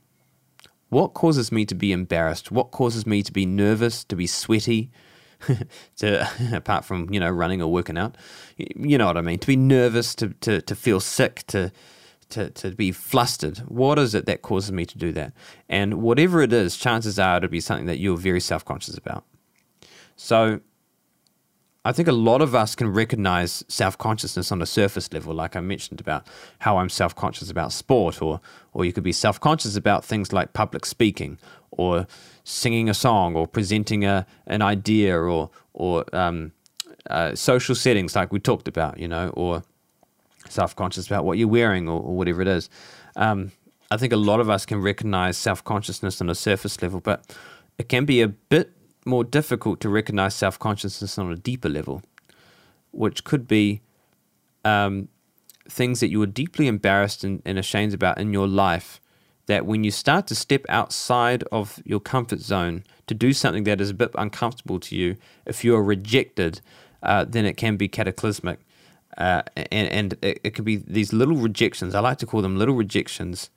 What 0.88 1.12
causes 1.12 1.52
me 1.52 1.67
to 1.67 1.75
be 1.75 1.93
embarrassed? 1.93 2.50
What 2.50 2.71
causes 2.71 3.07
me 3.07 3.23
to 3.23 3.33
be 3.33 3.45
nervous, 3.45 4.05
to 4.05 4.17
be 4.17 4.26
sweaty, 4.26 4.90
to 5.97 6.28
apart 6.52 6.85
from 6.85 7.12
you 7.12 7.21
know 7.21 7.30
running 7.30 7.62
or 7.62 7.71
working 7.71 7.99
out, 7.99 8.16
you 8.57 8.99
know 8.99 9.07
what 9.07 9.16
I 9.16 9.21
mean. 9.21 9.38
To 9.38 9.47
be 9.47 9.57
nervous, 9.57 10.14
to 10.16 10.28
to 10.40 10.61
to 10.62 10.75
feel 10.75 11.00
sick, 11.00 11.45
to 11.49 11.73
to 12.30 12.50
to 12.50 12.71
be 12.73 12.92
flustered. 12.92 13.59
What 13.68 13.99
is 13.99 14.14
it 14.14 14.26
that 14.26 14.42
causes 14.42 14.73
me 14.73 14.85
to 14.87 14.99
do 14.99 15.12
that? 15.12 15.33
And 15.68 16.02
whatever 16.02 16.42
it 16.42 16.52
is, 16.52 16.76
chances 16.76 17.18
are 17.18 17.38
it'll 17.38 17.49
be 17.49 17.61
something 17.61 17.87
that 17.87 17.99
you're 17.99 18.16
very 18.16 18.40
self 18.40 18.64
conscious 18.64 18.97
about. 18.97 19.25
So 20.16 20.61
I 21.85 21.92
think 21.92 22.08
a 22.08 22.12
lot 22.12 22.42
of 22.42 22.54
us 22.54 22.75
can 22.75 22.88
recognize 22.92 23.64
self 23.68 23.97
consciousness 23.97 24.50
on 24.50 24.61
a 24.61 24.66
surface 24.66 25.12
level, 25.12 25.32
like 25.35 25.56
I 25.56 25.61
mentioned 25.61 26.00
about 26.00 26.26
how 26.61 26.78
I'm 26.78 26.88
self 26.88 27.14
conscious 27.14 27.50
about 27.50 27.73
sport, 27.73 28.20
or 28.20 28.40
or 28.73 28.85
you 28.85 28.92
could 28.92 29.04
be 29.04 29.12
self 29.12 29.40
conscious 29.40 29.76
about 29.76 30.04
things 30.04 30.32
like 30.32 30.52
public 30.52 30.85
speaking, 30.85 31.38
or 31.70 32.06
singing 32.44 32.88
a 32.88 32.94
song, 32.94 33.37
or 33.37 33.47
presenting 33.47 34.04
a 34.04 34.26
an 34.47 34.61
idea, 34.61 35.16
or 35.16 35.50
or 35.73 36.04
um, 36.14 36.52
uh, 37.08 37.35
social 37.35 37.75
settings 37.75 38.16
like 38.16 38.32
we 38.32 38.40
talked 38.40 38.68
about, 38.68 38.99
you 38.99 39.08
know, 39.08 39.30
or 39.30 39.62
self 40.49 40.75
conscious 40.75 41.06
about 41.06 41.25
what 41.25 41.38
you're 41.38 41.49
wearing, 41.49 41.88
or, 41.88 42.00
or 42.00 42.16
whatever 42.16 42.42
it 42.42 42.49
is. 42.49 42.68
Um, 43.16 43.52
I 43.90 43.97
think 43.97 44.12
a 44.12 44.16
lot 44.16 44.40
of 44.40 44.50
us 44.50 44.66
can 44.66 44.82
recognize 44.82 45.38
self 45.38 45.62
consciousness 45.64 46.20
on 46.20 46.28
a 46.28 46.35
surface 46.35 46.82
level, 46.82 47.00
but 47.00 47.37
it 47.78 47.88
can 47.88 48.04
be 48.04 48.20
a 48.20 48.28
bit 48.28 48.73
more 49.09 49.25
difficult 49.25 49.81
to 49.81 49.88
recognize 49.88 50.35
self 50.35 50.59
consciousness 50.59 51.19
on 51.19 51.33
a 51.33 51.37
deeper 51.37 51.69
level, 51.69 52.03
which 52.93 53.25
could 53.25 53.49
be 53.49 53.81
um, 54.65 55.09
things 55.69 56.00
that 56.00 56.09
you 56.09 56.19
were 56.19 56.27
deeply 56.27 56.67
embarrassed 56.67 57.25
and, 57.25 57.43
and, 57.45 57.59
ashamed 57.59 57.95
about 57.95 58.19
in 58.19 58.33
your 58.33 58.49
life 58.49 59.00
that 59.47 59.65
when 59.65 59.85
you 59.85 59.91
start 59.91 60.27
to 60.27 60.35
step 60.35 60.65
outside 60.69 61.43
of 61.50 61.81
your 61.85 62.00
comfort 62.00 62.41
zone 62.41 62.85
to 63.07 63.15
do 63.15 63.33
something 63.33 63.65
that 63.65 63.81
is 63.81 63.91
a 63.91 63.95
bit 63.95 64.11
uncomfortable 64.17 64.79
to 64.79 64.95
you, 64.95 65.17
if 65.47 65.65
you 65.65 65.75
are 65.75 65.83
rejected, 65.83 66.61
uh, 67.03 67.25
then 67.27 67.47
it 67.47 67.57
can 67.57 67.77
be 67.77 67.88
cataclysmic. 67.88 68.61
Uh, 69.17 69.43
and 69.57 69.88
and 69.88 70.12
it, 70.23 70.41
it 70.45 70.50
could 70.55 70.65
be 70.65 70.77
these 70.77 71.12
little 71.12 71.37
rejections. 71.37 71.95
I 71.95 72.00
like 72.00 72.19
to 72.19 72.27
call 72.27 72.43
them 72.43 72.57
little 72.57 72.75
rejections 72.75 73.50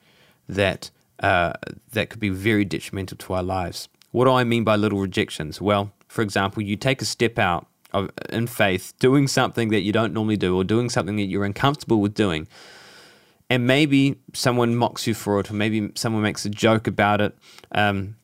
that 0.48 0.89
uh, 1.20 1.53
that 1.91 2.10
could 2.10 2.20
be 2.20 2.29
very 2.29 2.65
detrimental 2.65 3.17
to 3.17 3.34
our 3.34 3.43
lives. 3.43 3.88
What 4.11 4.25
do 4.25 4.31
I 4.31 4.43
mean 4.43 4.63
by 4.63 4.75
little 4.75 4.99
rejections? 4.99 5.61
Well, 5.61 5.91
for 6.07 6.21
example, 6.21 6.61
you 6.61 6.75
take 6.75 7.01
a 7.01 7.05
step 7.05 7.39
out 7.39 7.67
of, 7.93 8.09
in 8.29 8.47
faith, 8.47 8.93
doing 8.99 9.27
something 9.27 9.69
that 9.69 9.81
you 9.81 9.91
don't 9.91 10.13
normally 10.13 10.37
do, 10.37 10.55
or 10.55 10.63
doing 10.63 10.89
something 10.89 11.15
that 11.15 11.25
you're 11.25 11.45
uncomfortable 11.45 12.01
with 12.01 12.13
doing, 12.13 12.47
and 13.49 13.67
maybe 13.67 14.17
someone 14.33 14.75
mocks 14.75 15.07
you 15.07 15.13
for 15.13 15.39
it, 15.39 15.49
or 15.49 15.53
maybe 15.53 15.91
someone 15.95 16.21
makes 16.21 16.45
a 16.45 16.49
joke 16.49 16.87
about 16.87 17.21
it. 17.21 17.37
Um, 17.71 18.15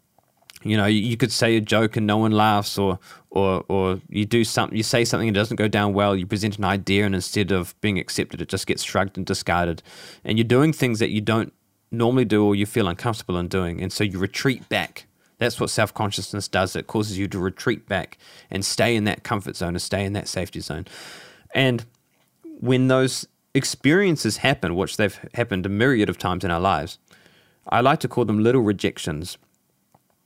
you 0.64 0.76
know, 0.76 0.86
you 0.86 1.16
could 1.18 1.32
say 1.32 1.56
a 1.56 1.62
joke 1.62 1.96
and 1.96 2.08
no 2.08 2.18
one 2.18 2.32
laughs, 2.32 2.78
or 2.78 3.00
or 3.30 3.64
or 3.70 4.02
you 4.10 4.26
do 4.26 4.44
something, 4.44 4.76
you 4.76 4.84
say 4.84 5.06
something 5.06 5.28
that 5.28 5.40
doesn't 5.40 5.58
go 5.58 5.68
down 5.68 5.94
well. 5.94 6.16
You 6.16 6.26
present 6.26 6.58
an 6.58 6.66
idea, 6.66 7.06
and 7.06 7.16
instead 7.16 7.52
of 7.52 7.80
being 7.80 8.00
accepted, 8.00 8.42
it 8.42 8.50
just 8.50 8.68
gets 8.68 8.84
shrugged 8.84 9.18
and 9.18 9.26
discarded. 9.26 9.82
And 10.24 10.38
you're 10.38 10.46
doing 10.48 10.74
things 10.74 11.00
that 11.00 11.10
you 11.10 11.22
don't 11.22 11.54
normally 11.92 12.26
do, 12.26 12.46
or 12.46 12.56
you 12.56 12.66
feel 12.66 12.88
uncomfortable 12.88 13.38
in 13.38 13.48
doing, 13.48 13.82
and 13.82 13.94
so 13.94 14.04
you 14.04 14.20
retreat 14.20 14.68
back. 14.68 15.06
That's 15.40 15.60
what 15.60 15.70
self 15.70 15.94
consciousness 15.94 16.48
does. 16.48 16.76
It 16.76 16.88
causes 16.88 17.18
you 17.18 17.28
to 17.28 17.40
retreat 17.40 17.88
back 17.88 18.18
and 18.50 18.66
stay 18.66 18.96
in 18.96 19.04
that 19.06 19.24
comfort 19.24 19.56
zone, 19.56 19.70
and 19.70 19.82
stay 19.82 20.04
in 20.04 20.14
that 20.14 20.28
safety 20.28 20.60
zone. 20.60 20.86
And 21.54 21.86
when 22.60 22.88
those 22.88 23.28
experiences 23.54 24.38
happen, 24.38 24.76
which 24.76 24.98
they've 24.98 25.20
happened 25.34 25.66
a 25.66 25.70
myriad 25.70 26.10
of 26.10 26.18
times 26.18 26.44
in 26.44 26.52
our 26.52 26.60
lives, 26.60 26.98
I 27.70 27.82
like 27.82 28.00
to 28.02 28.08
call 28.08 28.26
them 28.26 28.44
little 28.44 28.62
rejections 28.62 29.38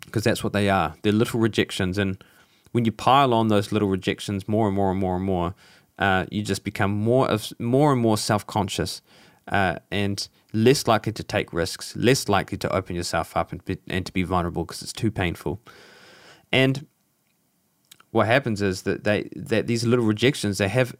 because 0.06 0.24
that's 0.24 0.44
what 0.44 0.54
they 0.54 0.70
are. 0.70 0.96
They're 1.02 1.14
little 1.14 1.40
rejections. 1.40 1.98
And 1.98 2.24
when 2.72 2.86
you 2.86 2.92
pile 2.92 3.34
on 3.34 3.50
those 3.50 3.72
little 3.72 3.90
rejections 3.90 4.48
more 4.48 4.68
and 4.68 4.76
more 4.76 4.92
and 4.92 5.00
more 5.00 5.16
and 5.16 5.26
more, 5.26 5.56
uh, 6.00 6.26
you 6.32 6.42
just 6.42 6.64
become 6.64 6.92
more 6.92 7.30
of 7.30 7.52
more 7.60 7.92
and 7.92 8.02
more 8.02 8.18
self 8.18 8.46
conscious 8.48 9.02
uh, 9.48 9.78
and 9.92 10.28
less 10.54 10.88
likely 10.88 11.12
to 11.14 11.24
take 11.24 11.54
risks, 11.54 11.96
less 11.96 12.30
likely 12.30 12.58
to 12.58 12.74
open 12.74 12.96
yourself 12.96 13.36
up 13.36 13.52
and, 13.52 13.64
be, 13.66 13.78
and 13.88 14.06
to 14.06 14.14
be 14.14 14.24
vulnerable 14.24 14.64
because 14.64 14.82
it's 14.82 14.94
too 14.94 15.12
painful. 15.12 15.60
And 16.52 16.88
what 18.12 18.28
happens 18.28 18.62
is 18.62 18.84
that 18.84 19.04
they 19.04 19.30
that 19.36 19.68
these 19.68 19.86
little 19.86 20.06
rejections 20.06 20.58
they 20.58 20.68
have 20.68 20.96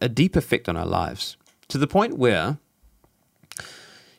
a 0.00 0.08
deep 0.08 0.36
effect 0.36 0.68
on 0.68 0.76
our 0.76 0.86
lives 0.86 1.36
to 1.68 1.76
the 1.76 1.86
point 1.86 2.16
where 2.16 2.58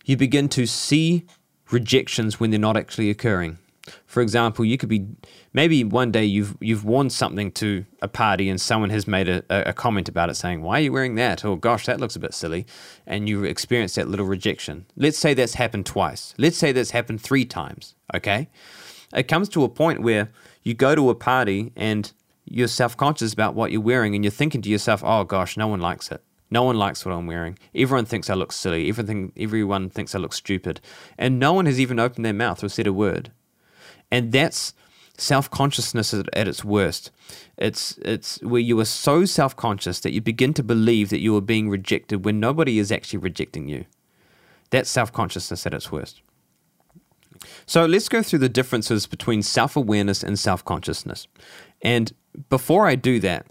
you 0.05 0.17
begin 0.17 0.49
to 0.49 0.65
see 0.65 1.25
rejections 1.71 2.39
when 2.39 2.51
they're 2.51 2.59
not 2.59 2.75
actually 2.75 3.09
occurring. 3.09 3.57
For 4.05 4.21
example, 4.21 4.63
you 4.63 4.77
could 4.77 4.89
be 4.89 5.05
maybe 5.51 5.83
one 5.83 6.11
day 6.11 6.23
you've 6.23 6.55
you've 6.61 6.85
worn 6.85 7.09
something 7.09 7.51
to 7.53 7.85
a 8.01 8.07
party 8.07 8.47
and 8.49 8.59
someone 8.59 8.89
has 8.91 9.07
made 9.07 9.27
a, 9.27 9.43
a 9.49 9.73
comment 9.73 10.07
about 10.07 10.29
it 10.29 10.35
saying, 10.35 10.61
Why 10.61 10.79
are 10.79 10.83
you 10.83 10.93
wearing 10.93 11.15
that? 11.15 11.43
Or 11.43 11.57
gosh, 11.57 11.85
that 11.87 11.99
looks 11.99 12.15
a 12.15 12.19
bit 12.19 12.33
silly. 12.33 12.65
And 13.05 13.27
you 13.27 13.43
experience 13.43 13.95
that 13.95 14.07
little 14.07 14.25
rejection. 14.25 14.85
Let's 14.95 15.17
say 15.17 15.33
that's 15.33 15.55
happened 15.55 15.85
twice. 15.85 16.33
Let's 16.37 16.57
say 16.57 16.71
that's 16.71 16.91
happened 16.91 17.21
three 17.21 17.45
times. 17.45 17.95
Okay. 18.13 18.49
It 19.13 19.27
comes 19.27 19.49
to 19.49 19.63
a 19.63 19.69
point 19.69 20.01
where 20.01 20.31
you 20.63 20.73
go 20.73 20.95
to 20.95 21.09
a 21.09 21.15
party 21.15 21.73
and 21.75 22.11
you're 22.45 22.69
self 22.69 22.95
conscious 22.95 23.33
about 23.33 23.53
what 23.53 23.71
you're 23.71 23.81
wearing 23.81 24.15
and 24.15 24.23
you're 24.23 24.31
thinking 24.31 24.61
to 24.61 24.69
yourself, 24.69 25.03
Oh 25.03 25.25
gosh, 25.25 25.57
no 25.57 25.67
one 25.67 25.81
likes 25.81 26.09
it. 26.09 26.21
No 26.49 26.63
one 26.63 26.77
likes 26.77 27.03
what 27.03 27.13
I'm 27.13 27.27
wearing. 27.27 27.57
Everyone 27.75 28.05
thinks 28.05 28.29
I 28.29 28.35
look 28.35 28.51
silly. 28.51 28.87
Everything, 28.87 29.33
everyone 29.35 29.89
thinks 29.89 30.13
I 30.13 30.19
look 30.19 30.33
stupid. 30.33 30.79
And 31.17 31.39
no 31.39 31.51
one 31.51 31.65
has 31.65 31.79
even 31.79 31.99
opened 31.99 32.23
their 32.23 32.33
mouth 32.33 32.63
or 32.63 32.69
said 32.69 32.87
a 32.87 32.93
word. 32.93 33.31
And 34.13 34.31
that's 34.31 34.75
self 35.17 35.49
consciousness 35.49 36.13
at, 36.13 36.47
its 36.47 36.63
worst. 36.63 37.09
It's, 37.57 37.97
it's 38.03 38.39
where 38.43 38.61
you 38.61 38.79
are 38.79 38.85
so 38.85 39.25
self 39.25 39.55
conscious 39.55 39.99
that 40.01 40.13
you 40.13 40.21
begin 40.21 40.53
to 40.53 40.61
believe 40.61 41.09
that 41.09 41.19
you 41.19 41.35
are 41.35 41.41
being 41.41 41.67
rejected 41.67 42.23
when 42.23 42.39
nobody 42.39 42.77
is 42.77 42.91
actually 42.91 43.17
rejecting 43.17 43.67
you. 43.67 43.85
That's 44.69 44.87
self 44.87 45.11
consciousness 45.11 45.65
at 45.65 45.73
its 45.73 45.91
worst. 45.91 46.21
So 47.65 47.87
let's 47.87 48.07
go 48.07 48.21
through 48.21 48.39
the 48.39 48.49
differences 48.49 49.07
between 49.07 49.41
self 49.41 49.75
awareness 49.75 50.21
and 50.21 50.37
self 50.37 50.63
consciousness. 50.63 51.27
And 51.81 52.13
before 52.49 52.85
I 52.87 52.93
do 52.93 53.19
that, 53.21 53.47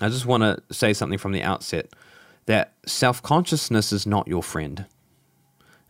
I 0.00 0.08
just 0.08 0.24
want 0.24 0.44
to 0.44 0.74
say 0.74 0.94
something 0.94 1.18
from 1.18 1.32
the 1.32 1.42
outset 1.42 1.92
that 2.46 2.72
self 2.86 3.22
consciousness 3.22 3.92
is 3.92 4.06
not 4.06 4.28
your 4.28 4.42
friend. 4.42 4.86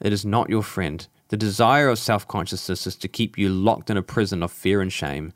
It 0.01 0.13
is 0.13 0.25
not 0.25 0.51
your 0.51 0.65
friend. 0.65 1.07
The 1.29 1.37
desire 1.37 1.89
of 1.89 1.99
self 1.99 2.27
consciousness 2.27 2.87
is 2.87 2.97
to 2.97 3.09
keep 3.09 3.39
you 3.39 3.49
locked 3.49 3.91
in 3.91 3.97
a 3.97 4.03
prison 4.03 4.43
of 4.43 4.51
fear 4.51 4.81
and 4.81 4.93
shame, 4.93 5.33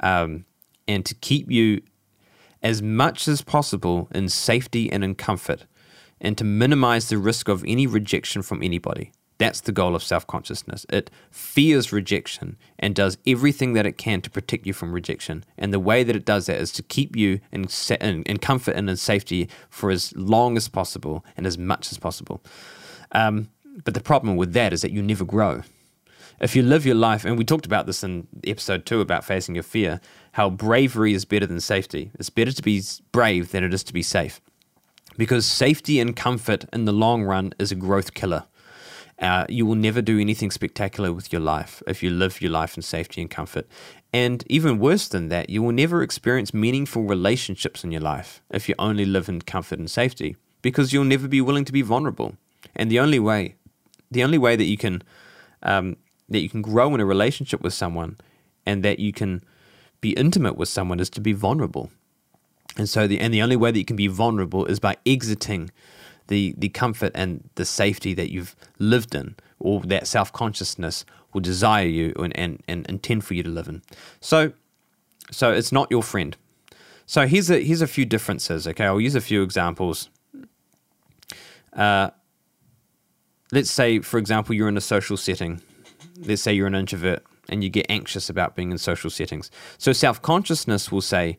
um, 0.00 0.44
and 0.86 1.04
to 1.04 1.14
keep 1.14 1.50
you 1.50 1.82
as 2.62 2.80
much 2.80 3.28
as 3.28 3.42
possible 3.42 4.08
in 4.14 4.28
safety 4.28 4.90
and 4.90 5.04
in 5.04 5.14
comfort, 5.14 5.66
and 6.20 6.38
to 6.38 6.44
minimize 6.44 7.08
the 7.08 7.18
risk 7.18 7.48
of 7.48 7.64
any 7.66 7.86
rejection 7.86 8.42
from 8.42 8.62
anybody. 8.62 9.12
That's 9.38 9.60
the 9.60 9.72
goal 9.72 9.96
of 9.96 10.02
self 10.02 10.26
consciousness. 10.26 10.86
It 10.88 11.10
fears 11.30 11.92
rejection 11.92 12.56
and 12.78 12.94
does 12.94 13.18
everything 13.26 13.72
that 13.72 13.86
it 13.86 13.98
can 13.98 14.20
to 14.22 14.30
protect 14.30 14.66
you 14.66 14.72
from 14.72 14.92
rejection. 14.92 15.44
And 15.58 15.72
the 15.72 15.80
way 15.80 16.04
that 16.04 16.14
it 16.14 16.24
does 16.24 16.46
that 16.46 16.60
is 16.60 16.70
to 16.72 16.82
keep 16.84 17.16
you 17.16 17.40
in, 17.50 17.66
in, 18.00 18.22
in 18.22 18.38
comfort 18.38 18.76
and 18.76 18.88
in 18.88 18.96
safety 18.96 19.48
for 19.68 19.90
as 19.90 20.14
long 20.16 20.56
as 20.56 20.68
possible 20.68 21.24
and 21.36 21.46
as 21.46 21.58
much 21.58 21.90
as 21.90 21.98
possible. 21.98 22.44
Um, 23.10 23.48
but 23.82 23.94
the 23.94 24.00
problem 24.00 24.36
with 24.36 24.52
that 24.52 24.72
is 24.72 24.82
that 24.82 24.92
you 24.92 25.02
never 25.02 25.24
grow. 25.24 25.62
If 26.40 26.56
you 26.56 26.62
live 26.62 26.84
your 26.84 26.96
life, 26.96 27.24
and 27.24 27.38
we 27.38 27.44
talked 27.44 27.66
about 27.66 27.86
this 27.86 28.02
in 28.02 28.26
episode 28.44 28.86
two 28.86 29.00
about 29.00 29.24
facing 29.24 29.54
your 29.54 29.64
fear, 29.64 30.00
how 30.32 30.50
bravery 30.50 31.14
is 31.14 31.24
better 31.24 31.46
than 31.46 31.60
safety. 31.60 32.10
It's 32.18 32.30
better 32.30 32.52
to 32.52 32.62
be 32.62 32.82
brave 33.12 33.52
than 33.52 33.64
it 33.64 33.72
is 33.72 33.84
to 33.84 33.92
be 33.92 34.02
safe. 34.02 34.40
Because 35.16 35.46
safety 35.46 36.00
and 36.00 36.16
comfort 36.16 36.64
in 36.72 36.86
the 36.86 36.92
long 36.92 37.22
run 37.22 37.54
is 37.58 37.70
a 37.70 37.76
growth 37.76 38.14
killer. 38.14 38.44
Uh, 39.20 39.46
you 39.48 39.64
will 39.64 39.76
never 39.76 40.02
do 40.02 40.18
anything 40.18 40.50
spectacular 40.50 41.12
with 41.12 41.32
your 41.32 41.40
life 41.40 41.84
if 41.86 42.02
you 42.02 42.10
live 42.10 42.42
your 42.42 42.50
life 42.50 42.76
in 42.76 42.82
safety 42.82 43.20
and 43.20 43.30
comfort. 43.30 43.68
And 44.12 44.44
even 44.48 44.80
worse 44.80 45.06
than 45.06 45.28
that, 45.28 45.50
you 45.50 45.62
will 45.62 45.72
never 45.72 46.02
experience 46.02 46.52
meaningful 46.52 47.04
relationships 47.04 47.84
in 47.84 47.92
your 47.92 48.00
life 48.00 48.42
if 48.50 48.68
you 48.68 48.74
only 48.76 49.04
live 49.04 49.28
in 49.28 49.40
comfort 49.42 49.78
and 49.78 49.90
safety 49.90 50.36
because 50.62 50.92
you'll 50.92 51.04
never 51.04 51.28
be 51.28 51.40
willing 51.40 51.64
to 51.64 51.72
be 51.72 51.82
vulnerable. 51.82 52.36
And 52.74 52.90
the 52.90 52.98
only 52.98 53.20
way 53.20 53.54
the 54.14 54.24
only 54.24 54.38
way 54.38 54.56
that 54.56 54.64
you 54.64 54.78
can 54.78 55.02
um, 55.62 55.96
that 56.28 56.40
you 56.40 56.48
can 56.48 56.62
grow 56.62 56.94
in 56.94 57.00
a 57.00 57.04
relationship 57.04 57.60
with 57.60 57.74
someone 57.74 58.16
and 58.64 58.82
that 58.82 58.98
you 58.98 59.12
can 59.12 59.42
be 60.00 60.12
intimate 60.12 60.56
with 60.56 60.68
someone 60.68 61.00
is 61.00 61.10
to 61.10 61.20
be 61.20 61.32
vulnerable. 61.32 61.90
And 62.76 62.88
so 62.88 63.06
the 63.06 63.20
and 63.20 63.32
the 63.32 63.42
only 63.42 63.56
way 63.56 63.70
that 63.70 63.78
you 63.78 63.84
can 63.84 63.96
be 63.96 64.08
vulnerable 64.08 64.64
is 64.66 64.80
by 64.80 64.96
exiting 65.04 65.70
the 66.28 66.54
the 66.56 66.70
comfort 66.70 67.12
and 67.14 67.48
the 67.54 67.64
safety 67.64 68.14
that 68.14 68.32
you've 68.32 68.56
lived 68.78 69.14
in 69.14 69.36
or 69.58 69.80
that 69.82 70.06
self 70.06 70.32
consciousness 70.32 71.04
will 71.32 71.40
desire 71.40 71.86
you 71.86 72.12
and, 72.16 72.36
and, 72.36 72.62
and 72.68 72.86
intend 72.86 73.24
for 73.24 73.34
you 73.34 73.42
to 73.42 73.48
live 73.48 73.68
in. 73.68 73.82
So 74.20 74.52
so 75.30 75.52
it's 75.52 75.72
not 75.72 75.90
your 75.90 76.02
friend. 76.02 76.36
So 77.06 77.26
here's 77.26 77.50
a 77.50 77.62
here's 77.62 77.82
a 77.82 77.86
few 77.86 78.04
differences. 78.04 78.66
Okay, 78.66 78.84
I'll 78.84 79.00
use 79.00 79.14
a 79.14 79.20
few 79.20 79.42
examples. 79.42 80.08
Uh, 81.72 82.10
let's 83.52 83.70
say, 83.70 84.00
for 84.00 84.18
example, 84.18 84.54
you're 84.54 84.68
in 84.68 84.76
a 84.76 84.82
social 84.82 85.16
setting. 85.16 85.60
Let's 86.18 86.42
say 86.42 86.52
you're 86.52 86.66
an 86.66 86.74
introvert 86.74 87.24
and 87.48 87.62
you 87.62 87.70
get 87.70 87.86
anxious 87.88 88.30
about 88.30 88.56
being 88.56 88.70
in 88.70 88.78
social 88.78 89.10
settings. 89.10 89.50
So 89.78 89.92
self 89.92 90.22
consciousness 90.22 90.90
will 90.90 91.00
say, 91.00 91.38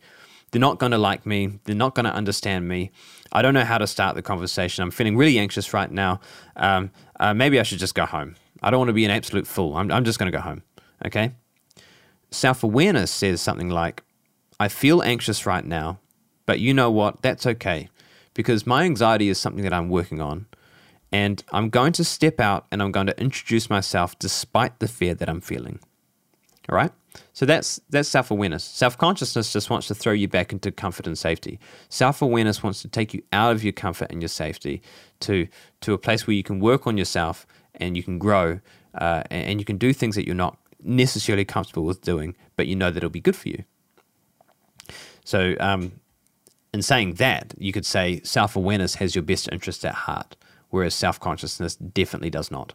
they're 0.52 0.62
not 0.62 0.80
going 0.80 0.92
to 0.92 0.98
like 0.98 1.26
me. 1.26 1.60
They're 1.66 1.76
not 1.76 1.96
going 1.96 2.06
to 2.06 2.14
understand 2.14 2.68
me. 2.68 2.92
I 3.32 3.42
don't 3.42 3.54
know 3.54 3.66
how 3.66 3.78
to 3.78 3.88
start 3.88 4.16
the 4.16 4.22
conversation. 4.22 4.84
I'm 4.84 4.92
feeling 4.92 5.18
really 5.18 5.38
anxious 5.38 5.74
right 5.74 5.92
now. 5.92 6.22
Um, 6.56 6.92
uh, 7.20 7.34
maybe 7.34 7.60
I 7.60 7.64
should 7.64 7.80
just 7.80 7.96
go 7.96 8.06
home. 8.06 8.36
I 8.62 8.70
don't 8.70 8.80
want 8.80 8.90
to 8.90 8.94
be 8.94 9.06
an 9.06 9.12
absolute 9.12 9.48
fool. 9.48 9.76
I'm, 9.76 9.92
I'm 9.92 10.06
just 10.06 10.20
going 10.20 10.32
to 10.32 10.38
go 10.38 10.42
home. 10.42 10.64
Okay? 11.06 11.34
Self 12.32 12.64
awareness 12.64 13.12
says 13.12 13.42
something 13.42 13.70
like, 13.70 14.04
I 14.60 14.70
feel 14.70 15.02
anxious 15.02 15.46
right 15.46 15.66
now, 15.66 16.00
but 16.46 16.60
you 16.60 16.74
know 16.74 16.90
what? 16.90 17.22
That's 17.22 17.46
okay 17.46 17.90
because 18.34 18.68
my 18.68 18.84
anxiety 18.84 19.30
is 19.30 19.40
something 19.40 19.64
that 19.64 19.74
I'm 19.74 19.90
working 19.90 20.22
on 20.22 20.46
and 21.12 21.44
I'm 21.52 21.70
going 21.70 21.94
to 21.94 22.04
step 22.04 22.40
out 22.40 22.66
and 22.72 22.82
I'm 22.82 22.92
going 22.92 23.08
to 23.08 23.20
introduce 23.20 23.70
myself 23.70 24.18
despite 24.20 24.80
the 24.80 24.88
fear 24.88 25.14
that 25.16 25.30
I'm 25.30 25.42
feeling. 25.42 25.80
All 26.70 26.76
right? 26.76 26.92
So 27.34 27.46
that's 27.46 27.80
that's 27.90 28.10
self-awareness. 28.10 28.64
Self-consciousness 28.64 29.54
just 29.54 29.70
wants 29.70 29.88
to 29.88 29.96
throw 29.96 30.14
you 30.14 30.28
back 30.28 30.52
into 30.52 30.72
comfort 30.72 31.08
and 31.08 31.18
safety. 31.18 31.60
Self-awareness 31.90 32.64
wants 32.64 32.82
to 32.82 32.88
take 32.88 33.14
you 33.14 33.24
out 33.32 33.54
of 33.54 33.64
your 33.64 33.74
comfort 33.74 34.12
and 34.12 34.22
your 34.22 34.30
safety 34.30 34.82
to 35.22 35.48
to 35.82 35.94
a 35.94 35.98
place 35.98 36.28
where 36.28 36.36
you 36.36 36.44
can 36.44 36.60
work 36.60 36.88
on 36.88 36.98
yourself 36.98 37.46
and 37.76 37.96
you 37.96 38.04
can 38.04 38.20
grow 38.20 38.60
uh, 38.96 39.24
and 39.30 39.60
you 39.60 39.66
can 39.66 39.78
do 39.78 39.94
things 39.94 40.16
that 40.16 40.26
you're 40.26 40.36
not 40.36 40.58
necessarily 40.84 41.46
comfortable 41.46 41.84
with 41.84 42.02
doing, 42.02 42.36
but 42.56 42.68
you 42.68 42.76
know 42.76 42.92
that 42.92 42.98
it'll 42.98 43.10
be 43.10 43.20
good 43.20 43.36
for 43.36 43.50
you. 43.50 43.64
So, 45.24 45.56
um, 45.60 45.94
in 46.74 46.82
saying 46.82 47.16
that, 47.16 47.54
you 47.58 47.72
could 47.72 47.86
say 47.86 48.22
self-awareness 48.24 48.96
has 48.96 49.16
your 49.16 49.24
best 49.24 49.50
interest 49.52 49.86
at 49.86 49.94
heart 49.94 50.36
whereas 50.70 50.96
self 50.96 51.20
consciousness 51.20 51.76
definitely 51.76 52.30
does 52.30 52.52
not. 52.52 52.74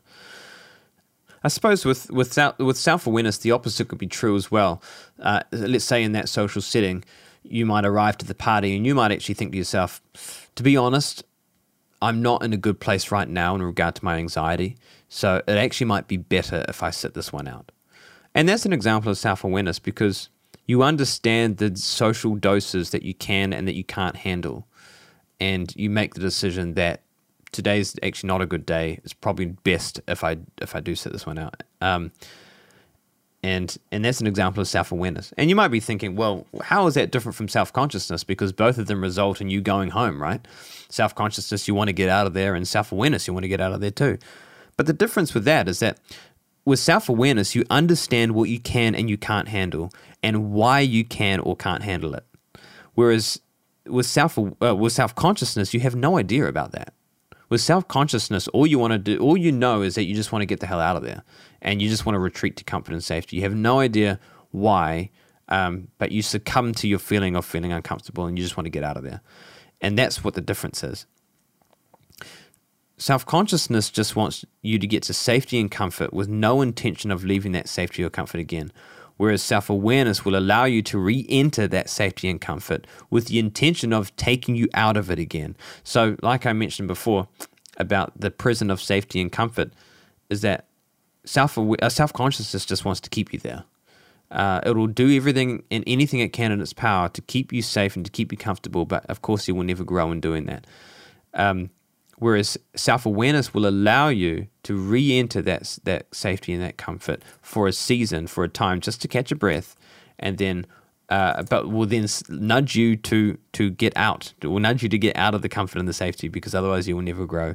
I 1.42 1.48
suppose 1.48 1.84
with 1.84 2.10
with 2.10 2.38
with 2.58 2.76
self 2.76 3.06
awareness, 3.06 3.38
the 3.38 3.52
opposite 3.52 3.88
could 3.88 3.98
be 3.98 4.06
true 4.06 4.36
as 4.36 4.50
well. 4.50 4.82
Uh, 5.18 5.42
let's 5.52 5.84
say 5.84 6.02
in 6.02 6.12
that 6.12 6.28
social 6.28 6.60
setting, 6.60 7.04
you 7.42 7.64
might 7.64 7.84
arrive 7.84 8.18
to 8.18 8.26
the 8.26 8.34
party 8.34 8.76
and 8.76 8.86
you 8.86 8.94
might 8.94 9.12
actually 9.12 9.34
think 9.34 9.52
to 9.52 9.58
yourself, 9.58 10.02
to 10.54 10.62
be 10.62 10.76
honest, 10.76 11.24
I'm 12.02 12.22
not 12.22 12.42
in 12.42 12.52
a 12.52 12.56
good 12.56 12.80
place 12.80 13.10
right 13.10 13.28
now 13.28 13.54
in 13.54 13.62
regard 13.62 13.94
to 13.96 14.04
my 14.04 14.16
anxiety. 14.16 14.76
So 15.08 15.42
it 15.46 15.56
actually 15.56 15.86
might 15.86 16.08
be 16.08 16.16
better 16.16 16.64
if 16.68 16.82
I 16.82 16.90
sit 16.90 17.14
this 17.14 17.32
one 17.32 17.48
out. 17.48 17.72
And 18.34 18.48
that's 18.48 18.64
an 18.64 18.72
example 18.72 19.10
of 19.10 19.18
self 19.18 19.44
awareness 19.44 19.78
because 19.78 20.28
you 20.66 20.82
understand 20.82 21.56
the 21.56 21.74
social 21.76 22.36
doses 22.36 22.90
that 22.90 23.02
you 23.02 23.14
can 23.14 23.52
and 23.52 23.66
that 23.66 23.74
you 23.74 23.84
can't 23.84 24.16
handle. 24.16 24.66
And 25.40 25.74
you 25.74 25.88
make 25.88 26.14
the 26.14 26.20
decision 26.20 26.74
that 26.74 27.02
today's 27.52 27.96
actually 28.02 28.28
not 28.28 28.40
a 28.40 28.46
good 28.46 28.66
day. 28.66 29.00
It's 29.04 29.12
probably 29.12 29.46
best 29.46 30.00
if 30.08 30.24
I 30.24 30.38
if 30.60 30.74
I 30.74 30.80
do 30.80 30.94
sit 30.94 31.12
this 31.12 31.26
one 31.26 31.38
out. 31.38 31.62
Um, 31.80 32.12
and 33.42 33.76
and 33.90 34.04
that's 34.04 34.20
an 34.20 34.26
example 34.26 34.60
of 34.60 34.68
self 34.68 34.92
awareness. 34.92 35.32
And 35.38 35.48
you 35.48 35.56
might 35.56 35.68
be 35.68 35.80
thinking, 35.80 36.14
well, 36.16 36.46
how 36.62 36.86
is 36.86 36.94
that 36.94 37.10
different 37.10 37.36
from 37.36 37.48
self 37.48 37.72
consciousness? 37.72 38.24
Because 38.24 38.52
both 38.52 38.78
of 38.78 38.86
them 38.86 39.00
result 39.00 39.40
in 39.40 39.48
you 39.48 39.60
going 39.60 39.90
home, 39.90 40.20
right? 40.20 40.46
Self 40.88 41.14
consciousness, 41.14 41.66
you 41.66 41.74
want 41.74 41.88
to 41.88 41.92
get 41.92 42.08
out 42.08 42.26
of 42.26 42.34
there, 42.34 42.54
and 42.54 42.68
self 42.68 42.92
awareness, 42.92 43.26
you 43.26 43.32
want 43.32 43.44
to 43.44 43.48
get 43.48 43.60
out 43.60 43.72
of 43.72 43.80
there 43.80 43.90
too. 43.90 44.18
But 44.76 44.86
the 44.86 44.92
difference 44.92 45.34
with 45.34 45.44
that 45.44 45.68
is 45.68 45.80
that 45.80 45.98
with 46.64 46.78
self 46.78 47.08
awareness, 47.08 47.54
you 47.54 47.64
understand 47.70 48.32
what 48.32 48.48
you 48.48 48.60
can 48.60 48.94
and 48.94 49.08
you 49.08 49.16
can't 49.16 49.48
handle, 49.48 49.90
and 50.22 50.52
why 50.52 50.80
you 50.80 51.04
can 51.04 51.40
or 51.40 51.56
can't 51.56 51.82
handle 51.82 52.14
it. 52.14 52.24
Whereas 52.94 53.40
with 53.86 54.06
self 54.06 54.38
uh, 54.38 54.76
with 54.76 54.92
self 54.92 55.14
consciousness, 55.14 55.72
you 55.72 55.80
have 55.80 55.96
no 55.96 56.18
idea 56.18 56.46
about 56.46 56.72
that. 56.72 56.92
With 57.50 57.60
self 57.60 57.88
consciousness, 57.88 58.48
all 58.48 58.66
you 58.66 58.78
want 58.78 58.92
to 58.92 58.98
do, 58.98 59.18
all 59.18 59.36
you 59.36 59.52
know 59.52 59.82
is 59.82 59.96
that 59.96 60.04
you 60.04 60.14
just 60.14 60.32
want 60.32 60.42
to 60.42 60.46
get 60.46 60.60
the 60.60 60.66
hell 60.66 60.80
out 60.80 60.96
of 60.96 61.02
there 61.02 61.24
and 61.60 61.82
you 61.82 61.88
just 61.88 62.06
want 62.06 62.14
to 62.14 62.20
retreat 62.20 62.56
to 62.56 62.64
comfort 62.64 62.92
and 62.92 63.04
safety. 63.04 63.36
You 63.36 63.42
have 63.42 63.54
no 63.54 63.80
idea 63.80 64.20
why, 64.52 65.10
um, 65.48 65.88
but 65.98 66.12
you 66.12 66.22
succumb 66.22 66.72
to 66.74 66.88
your 66.88 67.00
feeling 67.00 67.34
of 67.34 67.44
feeling 67.44 67.72
uncomfortable 67.72 68.24
and 68.26 68.38
you 68.38 68.44
just 68.44 68.56
want 68.56 68.66
to 68.66 68.70
get 68.70 68.84
out 68.84 68.96
of 68.96 69.02
there. 69.02 69.20
And 69.80 69.98
that's 69.98 70.22
what 70.22 70.34
the 70.34 70.40
difference 70.40 70.84
is. 70.84 71.06
Self 72.98 73.26
consciousness 73.26 73.90
just 73.90 74.14
wants 74.14 74.44
you 74.62 74.78
to 74.78 74.86
get 74.86 75.02
to 75.04 75.14
safety 75.14 75.58
and 75.58 75.70
comfort 75.70 76.12
with 76.12 76.28
no 76.28 76.62
intention 76.62 77.10
of 77.10 77.24
leaving 77.24 77.50
that 77.52 77.68
safety 77.68 78.04
or 78.04 78.10
comfort 78.10 78.38
again. 78.38 78.70
Whereas 79.20 79.42
self 79.42 79.68
awareness 79.68 80.24
will 80.24 80.34
allow 80.34 80.64
you 80.64 80.80
to 80.80 80.98
re 80.98 81.26
enter 81.28 81.68
that 81.68 81.90
safety 81.90 82.26
and 82.30 82.40
comfort 82.40 82.86
with 83.10 83.26
the 83.26 83.38
intention 83.38 83.92
of 83.92 84.16
taking 84.16 84.56
you 84.56 84.66
out 84.72 84.96
of 84.96 85.10
it 85.10 85.18
again. 85.18 85.58
So, 85.84 86.16
like 86.22 86.46
I 86.46 86.54
mentioned 86.54 86.88
before 86.88 87.28
about 87.76 88.18
the 88.18 88.30
prison 88.30 88.70
of 88.70 88.80
safety 88.80 89.20
and 89.20 89.30
comfort, 89.30 89.74
is 90.30 90.40
that 90.40 90.64
self 91.26 91.58
uh, 91.58 91.90
self 91.90 92.14
consciousness 92.14 92.64
just 92.64 92.86
wants 92.86 92.98
to 93.00 93.10
keep 93.10 93.30
you 93.34 93.38
there. 93.38 93.64
Uh, 94.30 94.62
it'll 94.64 94.86
do 94.86 95.14
everything 95.14 95.64
and 95.70 95.84
anything 95.86 96.20
it 96.20 96.32
can 96.32 96.50
in 96.50 96.62
its 96.62 96.72
power 96.72 97.10
to 97.10 97.20
keep 97.20 97.52
you 97.52 97.60
safe 97.60 97.96
and 97.96 98.06
to 98.06 98.10
keep 98.10 98.32
you 98.32 98.38
comfortable, 98.38 98.86
but 98.86 99.04
of 99.04 99.20
course, 99.20 99.46
you 99.46 99.54
will 99.54 99.64
never 99.64 99.84
grow 99.84 100.10
in 100.12 100.20
doing 100.22 100.46
that. 100.46 100.66
Um, 101.34 101.68
Whereas 102.20 102.58
self 102.76 103.06
awareness 103.06 103.54
will 103.54 103.66
allow 103.66 104.08
you 104.08 104.46
to 104.64 104.76
re 104.76 105.18
enter 105.18 105.40
that, 105.42 105.78
that 105.84 106.14
safety 106.14 106.52
and 106.52 106.62
that 106.62 106.76
comfort 106.76 107.22
for 107.40 107.66
a 107.66 107.72
season, 107.72 108.26
for 108.26 108.44
a 108.44 108.48
time, 108.48 108.80
just 108.80 109.00
to 109.02 109.08
catch 109.08 109.32
a 109.32 109.34
breath, 109.34 109.74
and 110.18 110.36
then, 110.36 110.66
uh, 111.08 111.42
but 111.44 111.70
will 111.70 111.86
then 111.86 112.06
nudge 112.28 112.76
you 112.76 112.94
to, 112.94 113.38
to 113.54 113.70
get 113.70 113.96
out, 113.96 114.34
it 114.42 114.48
will 114.48 114.60
nudge 114.60 114.82
you 114.82 114.88
to 114.90 114.98
get 114.98 115.16
out 115.16 115.34
of 115.34 115.40
the 115.40 115.48
comfort 115.48 115.78
and 115.78 115.88
the 115.88 115.94
safety 115.94 116.28
because 116.28 116.54
otherwise 116.54 116.86
you 116.86 116.94
will 116.94 117.02
never 117.02 117.24
grow. 117.24 117.54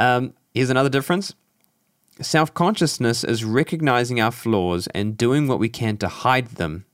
Um, 0.00 0.34
here's 0.52 0.70
another 0.70 0.90
difference 0.90 1.32
self 2.20 2.52
consciousness 2.52 3.22
is 3.22 3.44
recognizing 3.44 4.20
our 4.20 4.32
flaws 4.32 4.88
and 4.88 5.16
doing 5.16 5.46
what 5.46 5.60
we 5.60 5.68
can 5.68 5.96
to 5.98 6.08
hide 6.08 6.48
them. 6.48 6.84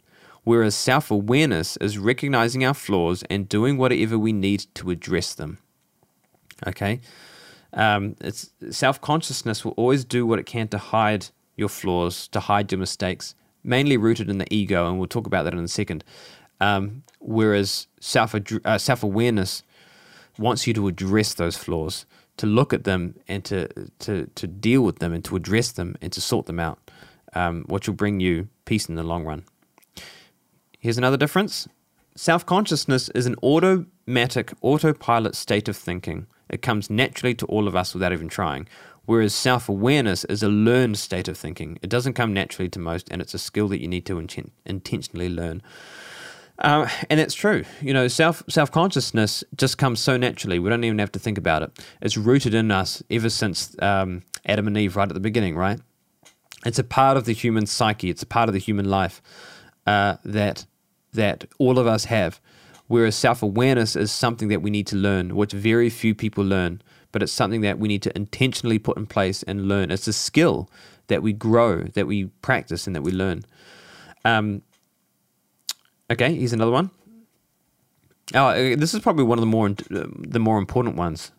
Whereas 0.45 0.75
self 0.75 1.11
awareness 1.11 1.79
is 1.79 1.97
recognizing 1.97 2.63
our 2.63 2.75
flaws 2.75 3.23
and 3.31 3.49
doing 3.49 3.79
whatever 3.79 4.19
we 4.19 4.35
need 4.35 4.67
to 4.75 4.91
address 4.91 5.33
them. 5.33 5.59
Okay, 6.67 7.01
um, 7.73 8.17
it's 8.21 8.51
self 8.71 9.01
consciousness 9.01 9.65
will 9.65 9.73
always 9.73 10.05
do 10.05 10.27
what 10.27 10.39
it 10.39 10.47
can 10.47 10.69
to 10.69 10.79
hide 10.79 11.27
your 11.57 11.69
flaws, 11.69 12.29
to 12.29 12.41
hide 12.41 12.73
your 12.73 12.79
mistakes, 12.79 13.35
mainly 13.63 13.97
rooted 13.97 14.31
in 14.31 14.39
the 14.39 14.53
ego, 14.55 14.89
and 14.89 14.99
we'll 14.99 15.09
talk 15.09 15.27
about 15.27 15.45
that 15.45 15.53
in 15.53 15.61
a 15.61 15.69
second. 15.69 16.05
Um, 16.61 17.03
whereas 17.21 17.87
self 18.01 18.35
uh, 18.35 18.79
self 18.79 19.03
awareness 19.03 19.63
wants 20.39 20.67
you 20.67 20.75
to 20.75 20.89
address 20.89 21.35
those 21.35 21.57
flaws, 21.57 22.07
to 22.39 22.47
look 22.47 22.73
at 22.73 22.85
them 22.85 23.15
and 23.29 23.45
to 23.45 23.69
to 24.01 24.27
to 24.35 24.47
deal 24.47 24.83
with 24.83 24.99
them 24.99 25.13
and 25.13 25.25
to 25.27 25.37
address 25.37 25.73
them 25.73 25.97
and 26.01 26.13
to 26.13 26.21
sort 26.21 26.47
them 26.47 26.59
out, 26.59 26.91
um, 27.35 27.65
which 27.69 27.87
will 27.87 27.95
bring 27.95 28.21
you 28.21 28.49
peace 28.65 28.89
in 28.89 28.95
the 28.95 29.03
long 29.03 29.25
run. 29.25 29.45
Here's 30.79 30.99
another 30.99 31.17
difference: 31.17 31.69
self 32.17 32.47
consciousness 32.47 33.09
is 33.11 33.27
an 33.27 33.37
automatic, 33.43 34.53
autopilot 34.63 35.35
state 35.37 35.69
of 35.69 35.77
thinking 35.77 36.27
it 36.49 36.63
comes 36.63 36.91
naturally 36.91 37.35
to 37.35 37.47
all 37.47 37.69
of 37.69 37.77
us 37.77 37.95
without 37.95 38.13
even 38.13 38.29
trying. 38.29 38.69
Whereas 39.07 39.35
self 39.35 39.69
awareness 39.69 40.25
is 40.25 40.43
a 40.43 40.49
learned 40.49 40.99
state 40.99 41.29
of 41.29 41.39
thinking. 41.39 41.79
It 41.81 41.89
doesn't 41.89 42.13
come 42.13 42.35
naturally 42.35 42.69
to 42.69 42.79
most, 42.79 43.09
and 43.11 43.23
it's 43.23 43.33
a 43.33 43.39
skill 43.39 43.69
that 43.69 43.81
you 43.81 43.89
need 43.89 44.05
to 44.07 44.19
intentionally 44.67 45.29
learn. 45.31 45.63
Uh, 46.59 46.89
and 47.09 47.21
it's 47.21 47.35
true. 47.35 47.65
You 47.81 47.95
know, 47.95 48.09
self 48.09 48.43
self 48.49 48.71
consciousness 48.71 49.45
just 49.57 49.79
comes 49.79 50.01
so 50.01 50.17
naturally. 50.17 50.59
We 50.59 50.69
don't 50.69 50.85
even 50.85 50.99
have 50.99 51.13
to 51.13 51.19
think 51.19 51.39
about 51.39 51.63
it. 51.63 51.71
It's 52.03 52.17
rooted 52.17 52.53
in 52.53 52.71
us 52.71 53.03
ever 53.11 53.31
since 53.31 53.75
um, 53.81 54.23
Adam 54.45 54.67
and 54.67 54.77
Eve, 54.77 54.97
right 54.97 55.09
at 55.09 55.15
the 55.15 55.21
beginning, 55.21 55.57
right? 55.57 55.81
It's 56.67 56.79
a 56.79 56.85
part 56.85 57.17
of 57.17 57.25
the 57.25 57.33
human 57.33 57.67
psyche. 57.67 58.11
It's 58.11 58.23
a 58.23 58.27
part 58.27 58.49
of 58.49 58.53
the 58.53 58.59
human 58.59 58.91
life 58.91 59.23
uh, 59.87 60.17
that 60.25 60.67
that 61.13 61.45
all 61.59 61.79
of 61.79 61.87
us 61.87 62.05
have. 62.07 62.41
Whereas 62.89 63.15
self 63.15 63.43
awareness 63.43 63.95
is 63.95 64.11
something 64.11 64.49
that 64.49 64.63
we 64.63 64.71
need 64.71 64.87
to 64.89 64.97
learn, 64.97 65.37
which 65.37 65.53
very 65.53 65.91
few 65.91 66.15
people 66.15 66.43
learn, 66.45 66.83
but 67.13 67.23
it's 67.23 67.33
something 67.33 67.61
that 67.61 67.79
we 67.79 67.87
need 67.87 68.03
to 68.03 68.17
intentionally 68.17 68.79
put 68.79 68.97
in 68.97 69.07
place 69.07 69.43
and 69.45 69.69
learn. 69.69 69.91
It's 69.91 70.09
a 70.09 70.13
skill 70.13 70.71
that 71.09 71.23
we 71.23 71.33
grow, 71.33 71.83
that 71.95 72.07
we 72.07 72.27
practice, 72.43 72.87
and 72.87 72.97
that 72.97 73.03
we 73.03 73.13
learn. 73.13 73.45
Um, 74.25 74.63
okay, 76.11 76.35
here's 76.35 76.53
another 76.53 76.73
one. 76.73 76.91
Oh, 78.35 78.47
uh, 78.47 78.77
this 78.77 78.95
is 78.95 79.01
probably 79.01 79.25
one 79.25 79.39
of 79.39 79.43
the 79.43 79.47
more 79.47 79.71
the 79.71 80.41
more 80.41 80.59
important 80.59 80.97
ones. 80.97 81.31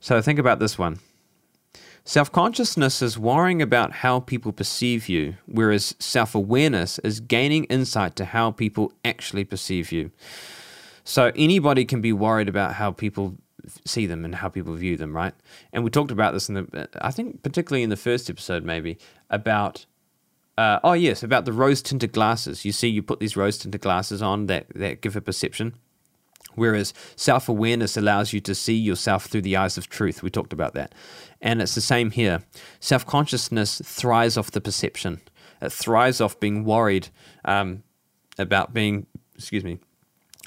So 0.00 0.20
think 0.22 0.38
about 0.38 0.58
this 0.58 0.78
one. 0.78 0.98
Self 2.04 2.32
consciousness 2.32 3.02
is 3.02 3.18
worrying 3.18 3.60
about 3.60 3.92
how 3.92 4.20
people 4.20 4.52
perceive 4.52 5.08
you, 5.08 5.36
whereas 5.46 5.94
self 5.98 6.34
awareness 6.34 6.98
is 7.00 7.20
gaining 7.20 7.64
insight 7.64 8.16
to 8.16 8.24
how 8.24 8.50
people 8.50 8.92
actually 9.04 9.44
perceive 9.44 9.92
you. 9.92 10.10
So 11.04 11.30
anybody 11.36 11.84
can 11.84 12.00
be 12.00 12.12
worried 12.12 12.48
about 12.48 12.74
how 12.74 12.92
people 12.92 13.36
see 13.84 14.06
them 14.06 14.24
and 14.24 14.34
how 14.34 14.48
people 14.48 14.74
view 14.74 14.96
them, 14.96 15.14
right? 15.14 15.34
And 15.72 15.84
we 15.84 15.90
talked 15.90 16.10
about 16.10 16.32
this 16.32 16.48
in 16.48 16.54
the, 16.54 16.88
I 17.00 17.10
think, 17.10 17.42
particularly 17.42 17.82
in 17.82 17.90
the 17.90 17.96
first 17.96 18.30
episode, 18.30 18.64
maybe 18.64 18.98
about. 19.28 19.86
Uh, 20.58 20.78
oh 20.84 20.92
yes, 20.92 21.22
about 21.22 21.46
the 21.46 21.52
rose 21.52 21.80
tinted 21.80 22.12
glasses. 22.12 22.64
You 22.66 22.72
see, 22.72 22.88
you 22.88 23.02
put 23.02 23.18
these 23.18 23.36
rose 23.36 23.56
tinted 23.56 23.80
glasses 23.80 24.20
on 24.20 24.46
that, 24.46 24.66
that 24.74 25.00
give 25.00 25.16
a 25.16 25.20
perception. 25.20 25.74
Whereas 26.54 26.92
self 27.16 27.48
awareness 27.48 27.96
allows 27.96 28.32
you 28.32 28.40
to 28.40 28.54
see 28.54 28.76
yourself 28.76 29.26
through 29.26 29.42
the 29.42 29.56
eyes 29.56 29.78
of 29.78 29.88
truth. 29.88 30.22
We 30.22 30.30
talked 30.30 30.52
about 30.52 30.74
that. 30.74 30.94
And 31.40 31.62
it's 31.62 31.74
the 31.74 31.80
same 31.80 32.10
here. 32.10 32.42
Self 32.80 33.06
consciousness 33.06 33.80
thrives 33.84 34.36
off 34.36 34.50
the 34.50 34.60
perception, 34.60 35.20
it 35.60 35.72
thrives 35.72 36.20
off 36.20 36.38
being 36.40 36.64
worried 36.64 37.08
um, 37.44 37.82
about 38.38 38.72
being, 38.74 39.06
excuse 39.34 39.64
me, 39.64 39.78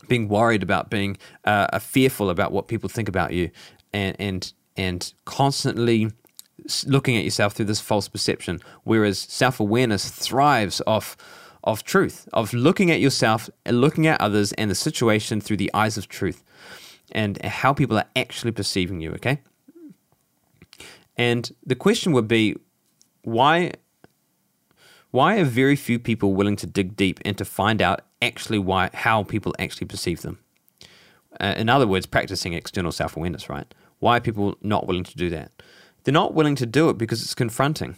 being 0.08 0.28
worried 0.28 0.64
about 0.64 0.90
being 0.90 1.18
uh, 1.46 1.80
fearful 1.80 2.30
about 2.30 2.52
what 2.52 2.68
people 2.68 2.90
think 2.90 3.08
about 3.08 3.34
you 3.34 3.50
and, 3.94 4.16
and, 4.20 4.54
and 4.76 5.14
constantly 5.26 6.12
looking 6.86 7.18
at 7.18 7.24
yourself 7.24 7.54
through 7.54 7.66
this 7.66 7.80
false 7.80 8.08
perception. 8.08 8.62
Whereas 8.84 9.20
self 9.20 9.60
awareness 9.60 10.10
thrives 10.10 10.82
off 10.86 11.18
of 11.64 11.84
truth, 11.84 12.28
of 12.34 12.54
looking 12.54 12.92
at 12.92 13.00
yourself 13.00 13.50
and 13.66 13.80
looking 13.80 14.08
at 14.08 14.20
others 14.20 14.52
and 14.54 14.70
the 14.70 14.76
situation 14.76 15.40
through 15.40 15.58
the 15.58 15.72
eyes 15.74 15.98
of 15.98 16.08
truth 16.08 16.44
and 17.12 17.44
how 17.46 17.74
people 17.74 17.98
are 17.98 18.06
actually 18.16 18.52
perceiving 18.52 19.00
you, 19.00 19.12
okay? 19.12 19.42
And 21.16 21.54
the 21.66 21.76
question 21.76 22.12
would 22.14 22.28
be 22.28 22.56
why 23.24 23.72
why 25.12 25.38
are 25.38 25.46
very 25.46 25.76
few 25.76 26.00
people 26.00 26.34
willing 26.34 26.56
to 26.56 26.66
dig 26.66 26.96
deep 26.96 27.20
and 27.24 27.38
to 27.38 27.46
find 27.46 27.84
out 27.84 28.02
actually 28.20 28.58
why 28.58 28.90
how 28.94 29.24
people 29.24 29.54
actually 29.60 29.86
perceive 29.86 30.24
them? 30.24 30.40
Uh, 31.40 31.54
in 31.56 31.70
other 31.70 31.86
words, 31.86 32.08
practicing 32.08 32.54
external 32.54 32.92
self-awareness, 32.92 33.48
right? 33.48 33.72
Why 34.00 34.18
are 34.18 34.22
people 34.22 34.58
not 34.62 34.88
willing 34.88 35.04
to 35.04 35.16
do 35.16 35.30
that? 35.30 35.52
They're 36.04 36.14
not 36.14 36.34
willing 36.34 36.56
to 36.56 36.66
do 36.66 36.90
it 36.90 36.98
because 36.98 37.22
it's 37.22 37.36
confronting. 37.36 37.96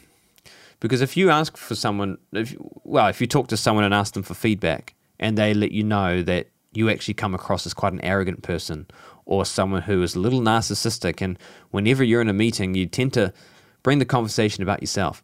Because 0.86 1.02
if 1.02 1.18
you 1.18 1.32
ask 1.32 1.58
for 1.58 1.74
someone, 1.74 2.20
if, 2.32 2.56
well, 2.84 3.08
if 3.08 3.20
you 3.20 3.26
talk 3.26 3.48
to 3.48 3.58
someone 3.58 3.84
and 3.84 3.92
ask 3.92 4.14
them 4.14 4.22
for 4.22 4.36
feedback 4.36 4.94
and 5.20 5.36
they 5.36 5.52
let 5.52 5.72
you 5.72 5.84
know 5.84 6.22
that 6.22 6.50
you 6.74 6.92
actually 6.92 7.16
come 7.16 7.34
across 7.34 7.66
as 7.66 7.74
quite 7.74 7.92
an 7.92 8.06
arrogant 8.06 8.44
person 8.44 8.86
or 9.26 9.46
someone 9.46 9.82
who 9.82 10.04
is 10.04 10.14
a 10.14 10.20
little 10.20 10.42
narcissistic, 10.42 11.24
and 11.24 11.40
whenever 11.72 12.04
you're 12.04 12.22
in 12.22 12.30
a 12.30 12.34
meeting, 12.34 12.76
you 12.76 12.86
tend 12.86 13.14
to 13.14 13.34
bring 13.82 13.98
the 13.98 14.06
conversation 14.06 14.62
about 14.62 14.80
yourself. 14.80 15.24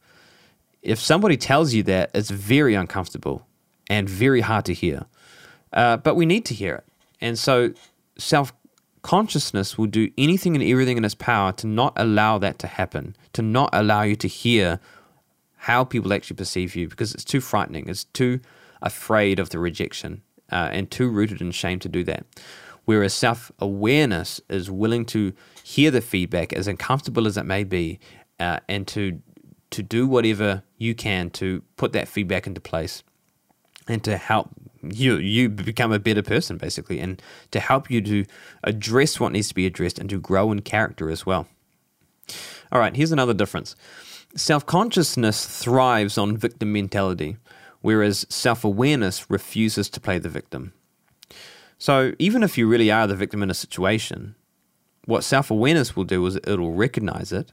If 0.81 0.97
somebody 0.97 1.37
tells 1.37 1.75
you 1.75 1.83
that, 1.83 2.09
it's 2.15 2.31
very 2.31 2.73
uncomfortable 2.73 3.45
and 3.87 4.09
very 4.09 4.41
hard 4.41 4.65
to 4.65 4.73
hear. 4.73 5.05
Uh, 5.71 5.97
but 5.97 6.15
we 6.15 6.25
need 6.25 6.43
to 6.45 6.55
hear 6.55 6.73
it. 6.73 6.85
And 7.21 7.37
so 7.37 7.71
self 8.17 8.51
consciousness 9.03 9.77
will 9.77 9.85
do 9.85 10.09
anything 10.17 10.55
and 10.55 10.63
everything 10.63 10.97
in 10.97 11.05
its 11.05 11.13
power 11.13 11.51
to 11.51 11.67
not 11.67 11.93
allow 11.97 12.39
that 12.39 12.57
to 12.57 12.65
happen, 12.65 13.15
to 13.33 13.43
not 13.43 13.69
allow 13.73 14.01
you 14.01 14.15
to 14.15 14.27
hear 14.27 14.79
how 15.61 15.83
people 15.83 16.11
actually 16.11 16.35
perceive 16.35 16.75
you 16.75 16.87
because 16.87 17.13
it's 17.13 17.23
too 17.23 17.39
frightening. 17.39 17.87
It's 17.87 18.05
too 18.05 18.39
afraid 18.81 19.37
of 19.37 19.51
the 19.51 19.59
rejection 19.59 20.23
uh, 20.51 20.69
and 20.71 20.89
too 20.89 21.07
rooted 21.07 21.39
in 21.39 21.51
shame 21.51 21.77
to 21.79 21.89
do 21.89 22.03
that. 22.05 22.25
Whereas 22.85 23.13
self 23.13 23.51
awareness 23.59 24.41
is 24.49 24.71
willing 24.71 25.05
to 25.07 25.33
hear 25.63 25.91
the 25.91 26.01
feedback, 26.01 26.51
as 26.51 26.67
uncomfortable 26.67 27.27
as 27.27 27.37
it 27.37 27.45
may 27.45 27.63
be, 27.63 27.99
uh, 28.39 28.59
and 28.67 28.87
to 28.87 29.21
to 29.69 29.83
do 29.83 30.07
whatever 30.07 30.63
you 30.79 30.95
can 30.95 31.29
to 31.29 31.61
put 31.77 31.93
that 31.93 32.07
feedback 32.07 32.47
into 32.47 32.59
place 32.59 33.03
and 33.87 34.03
to 34.03 34.17
help 34.17 34.49
you 34.81 35.17
you 35.17 35.47
become 35.47 35.91
a 35.91 35.99
better 35.99 36.23
person 36.23 36.57
basically 36.57 36.99
and 36.99 37.21
to 37.51 37.59
help 37.59 37.89
you 37.89 38.01
to 38.01 38.25
address 38.63 39.19
what 39.19 39.31
needs 39.31 39.47
to 39.47 39.55
be 39.55 39.67
addressed 39.67 39.99
and 39.99 40.09
to 40.09 40.19
grow 40.19 40.51
in 40.51 40.61
character 40.61 41.09
as 41.09 41.25
well 41.25 41.47
all 42.71 42.79
right 42.79 42.95
here's 42.95 43.11
another 43.11 43.33
difference 43.33 43.75
self-consciousness 44.35 45.45
thrives 45.45 46.17
on 46.17 46.37
victim 46.37 46.71
mentality 46.71 47.37
whereas 47.81 48.25
self-awareness 48.29 49.29
refuses 49.29 49.89
to 49.89 49.99
play 49.99 50.17
the 50.19 50.29
victim 50.29 50.73
so 51.77 52.13
even 52.19 52.43
if 52.43 52.57
you 52.57 52.67
really 52.67 52.91
are 52.91 53.07
the 53.07 53.15
victim 53.15 53.41
in 53.43 53.49
a 53.49 53.55
situation 53.55 54.35
what 55.05 55.23
self-awareness 55.23 55.95
will 55.95 56.03
do 56.03 56.25
is 56.25 56.35
it'll 56.35 56.73
recognize 56.73 57.31
it 57.31 57.51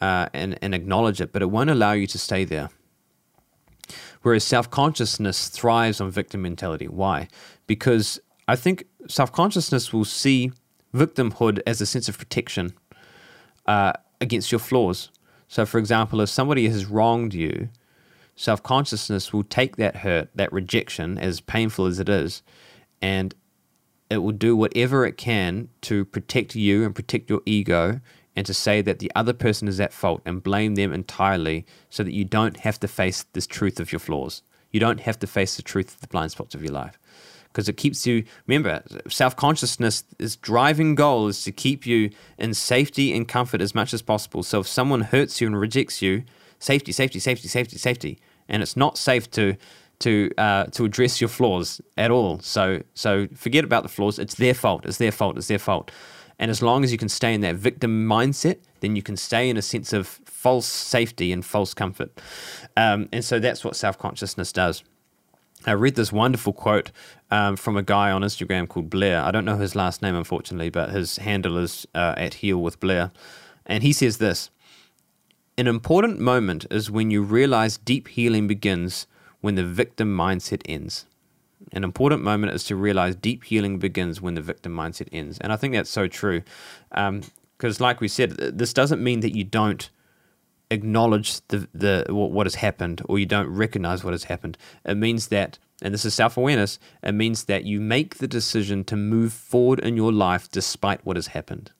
uh, 0.00 0.26
and, 0.32 0.58
and 0.62 0.74
acknowledge 0.74 1.20
it 1.20 1.32
but 1.32 1.42
it 1.42 1.50
won't 1.50 1.70
allow 1.70 1.92
you 1.92 2.06
to 2.06 2.18
stay 2.18 2.44
there 2.44 2.70
Whereas 4.22 4.44
self 4.44 4.70
consciousness 4.70 5.48
thrives 5.48 6.00
on 6.00 6.10
victim 6.10 6.42
mentality. 6.42 6.88
Why? 6.88 7.28
Because 7.66 8.20
I 8.48 8.56
think 8.56 8.84
self 9.08 9.32
consciousness 9.32 9.92
will 9.92 10.04
see 10.04 10.52
victimhood 10.94 11.60
as 11.66 11.80
a 11.80 11.86
sense 11.86 12.08
of 12.08 12.18
protection 12.18 12.74
uh, 13.66 13.92
against 14.20 14.52
your 14.52 14.58
flaws. 14.58 15.10
So, 15.50 15.66
for 15.66 15.78
example, 15.78 16.20
if 16.20 16.28
somebody 16.28 16.68
has 16.68 16.86
wronged 16.86 17.34
you, 17.34 17.70
self 18.36 18.62
consciousness 18.62 19.32
will 19.32 19.42
take 19.42 19.74
that 19.76 19.96
hurt, 19.96 20.28
that 20.36 20.52
rejection, 20.52 21.18
as 21.18 21.40
painful 21.40 21.86
as 21.86 21.98
it 21.98 22.08
is, 22.08 22.44
and 23.02 23.34
it 24.08 24.18
will 24.18 24.30
do 24.30 24.54
whatever 24.54 25.04
it 25.04 25.16
can 25.16 25.68
to 25.80 26.04
protect 26.04 26.54
you 26.54 26.84
and 26.84 26.94
protect 26.94 27.28
your 27.28 27.42
ego 27.46 28.00
and 28.36 28.46
to 28.46 28.54
say 28.54 28.80
that 28.80 29.00
the 29.00 29.10
other 29.16 29.32
person 29.32 29.66
is 29.66 29.80
at 29.80 29.92
fault 29.92 30.22
and 30.24 30.44
blame 30.44 30.76
them 30.76 30.92
entirely 30.92 31.66
so 31.90 32.04
that 32.04 32.14
you 32.14 32.24
don't 32.24 32.58
have 32.58 32.78
to 32.78 32.86
face 32.86 33.24
this 33.32 33.48
truth 33.48 33.80
of 33.80 33.90
your 33.90 33.98
flaws. 33.98 34.42
You 34.70 34.78
don't 34.78 35.00
have 35.00 35.18
to 35.18 35.26
face 35.26 35.56
the 35.56 35.62
truth 35.62 35.94
of 35.94 36.00
the 36.00 36.06
blind 36.06 36.30
spots 36.30 36.54
of 36.54 36.62
your 36.62 36.72
life. 36.72 36.96
Because 37.52 37.68
it 37.68 37.76
keeps 37.76 38.06
you, 38.06 38.24
remember, 38.46 38.82
self 39.08 39.34
consciousness, 39.34 40.04
is 40.18 40.36
driving 40.36 40.94
goal 40.94 41.26
is 41.26 41.42
to 41.44 41.52
keep 41.52 41.84
you 41.84 42.10
in 42.38 42.54
safety 42.54 43.14
and 43.14 43.26
comfort 43.26 43.60
as 43.60 43.74
much 43.74 43.92
as 43.92 44.02
possible. 44.02 44.42
So 44.42 44.60
if 44.60 44.68
someone 44.68 45.00
hurts 45.00 45.40
you 45.40 45.48
and 45.48 45.58
rejects 45.58 46.00
you, 46.00 46.22
safety, 46.60 46.92
safety, 46.92 47.18
safety, 47.18 47.48
safety, 47.48 47.78
safety. 47.78 48.18
And 48.48 48.62
it's 48.62 48.76
not 48.76 48.98
safe 48.98 49.30
to 49.32 49.56
to 50.00 50.30
uh, 50.38 50.64
to 50.66 50.84
address 50.84 51.20
your 51.20 51.28
flaws 51.28 51.80
at 51.96 52.10
all. 52.10 52.38
So 52.40 52.82
so 52.94 53.26
forget 53.34 53.64
about 53.64 53.82
the 53.82 53.88
flaws. 53.88 54.18
It's 54.18 54.34
their 54.34 54.54
fault. 54.54 54.86
It's 54.86 54.98
their 54.98 55.12
fault. 55.12 55.36
It's 55.36 55.48
their 55.48 55.58
fault. 55.58 55.90
And 56.38 56.50
as 56.50 56.62
long 56.62 56.84
as 56.84 56.90
you 56.90 56.96
can 56.96 57.10
stay 57.10 57.34
in 57.34 57.42
that 57.42 57.56
victim 57.56 58.08
mindset, 58.08 58.60
then 58.80 58.96
you 58.96 59.02
can 59.02 59.16
stay 59.16 59.50
in 59.50 59.58
a 59.58 59.62
sense 59.62 59.92
of 59.92 60.06
false 60.06 60.66
safety 60.66 61.32
and 61.32 61.44
false 61.44 61.74
comfort. 61.74 62.18
Um, 62.78 63.10
and 63.12 63.22
so 63.22 63.38
that's 63.38 63.62
what 63.62 63.76
self 63.76 63.98
consciousness 63.98 64.52
does. 64.52 64.82
I 65.66 65.72
read 65.72 65.94
this 65.94 66.12
wonderful 66.12 66.52
quote 66.52 66.90
um, 67.30 67.56
from 67.56 67.76
a 67.76 67.82
guy 67.82 68.10
on 68.10 68.22
Instagram 68.22 68.66
called 68.66 68.88
Blair. 68.88 69.22
I 69.22 69.30
don't 69.30 69.44
know 69.44 69.56
his 69.56 69.74
last 69.74 70.00
name, 70.00 70.14
unfortunately, 70.14 70.70
but 70.70 70.90
his 70.90 71.18
handle 71.18 71.58
is 71.58 71.86
uh, 71.94 72.14
at 72.16 72.34
Heal 72.34 72.58
with 72.58 72.80
Blair. 72.80 73.12
And 73.66 73.82
he 73.82 73.92
says 73.92 74.18
this 74.18 74.50
An 75.58 75.66
important 75.66 76.18
moment 76.18 76.66
is 76.70 76.90
when 76.90 77.10
you 77.10 77.22
realize 77.22 77.76
deep 77.76 78.08
healing 78.08 78.46
begins 78.46 79.06
when 79.40 79.54
the 79.54 79.64
victim 79.64 80.16
mindset 80.16 80.62
ends. 80.64 81.06
An 81.72 81.84
important 81.84 82.22
moment 82.22 82.54
is 82.54 82.64
to 82.64 82.76
realize 82.76 83.14
deep 83.14 83.44
healing 83.44 83.78
begins 83.78 84.20
when 84.20 84.34
the 84.34 84.40
victim 84.40 84.74
mindset 84.74 85.08
ends. 85.12 85.38
And 85.40 85.52
I 85.52 85.56
think 85.56 85.74
that's 85.74 85.90
so 85.90 86.08
true. 86.08 86.42
Because, 86.88 87.80
um, 87.80 87.84
like 87.84 88.00
we 88.00 88.08
said, 88.08 88.32
this 88.32 88.72
doesn't 88.72 89.02
mean 89.02 89.20
that 89.20 89.36
you 89.36 89.44
don't 89.44 89.90
acknowledge 90.70 91.40
the, 91.48 91.68
the 91.74 92.06
what 92.08 92.46
has 92.46 92.56
happened 92.56 93.02
or 93.06 93.18
you 93.18 93.26
don't 93.26 93.48
recognize 93.48 94.04
what 94.04 94.14
has 94.14 94.24
happened. 94.24 94.56
It 94.84 94.96
means 94.96 95.28
that, 95.28 95.58
and 95.82 95.92
this 95.92 96.04
is 96.04 96.14
self 96.14 96.36
awareness, 96.36 96.78
it 97.02 97.12
means 97.12 97.44
that 97.44 97.64
you 97.64 97.80
make 97.80 98.16
the 98.16 98.28
decision 98.28 98.84
to 98.84 98.96
move 98.96 99.32
forward 99.32 99.80
in 99.80 99.96
your 99.96 100.12
life 100.12 100.50
despite 100.50 101.04
what 101.04 101.16
has 101.16 101.28
happened. 101.28 101.72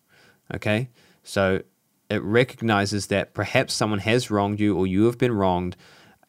Okay? 0.53 0.89
So 1.23 1.63
it 2.09 2.23
recognizes 2.23 3.07
that 3.07 3.35
perhaps 3.35 3.73
someone 3.73 4.01
has 4.01 4.31
wronged 4.31 4.59
you 4.59 4.77
or 4.77 4.87
you 4.87 5.05
have 5.05 5.19
been 5.19 5.33
wronged 5.33 5.77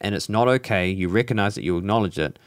and 0.00 0.14
it's 0.14 0.28
not 0.28 0.48
okay. 0.48 0.88
You 0.88 1.08
recognize 1.08 1.58
it, 1.58 1.64
you 1.64 1.76
acknowledge 1.76 2.18
it, 2.18 2.38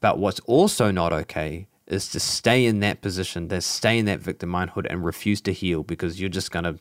but 0.00 0.18
what's 0.18 0.40
also 0.40 0.90
not 0.90 1.12
okay 1.12 1.68
is 1.86 2.08
to 2.10 2.20
stay 2.20 2.64
in 2.64 2.80
that 2.80 3.00
position, 3.00 3.48
to 3.48 3.60
stay 3.60 3.98
in 3.98 4.06
that 4.06 4.20
victim 4.20 4.50
mindhood 4.50 4.86
and 4.88 5.04
refuse 5.04 5.40
to 5.42 5.52
heal 5.52 5.82
because 5.82 6.20
you're 6.20 6.30
just 6.30 6.50
gonna, 6.50 6.78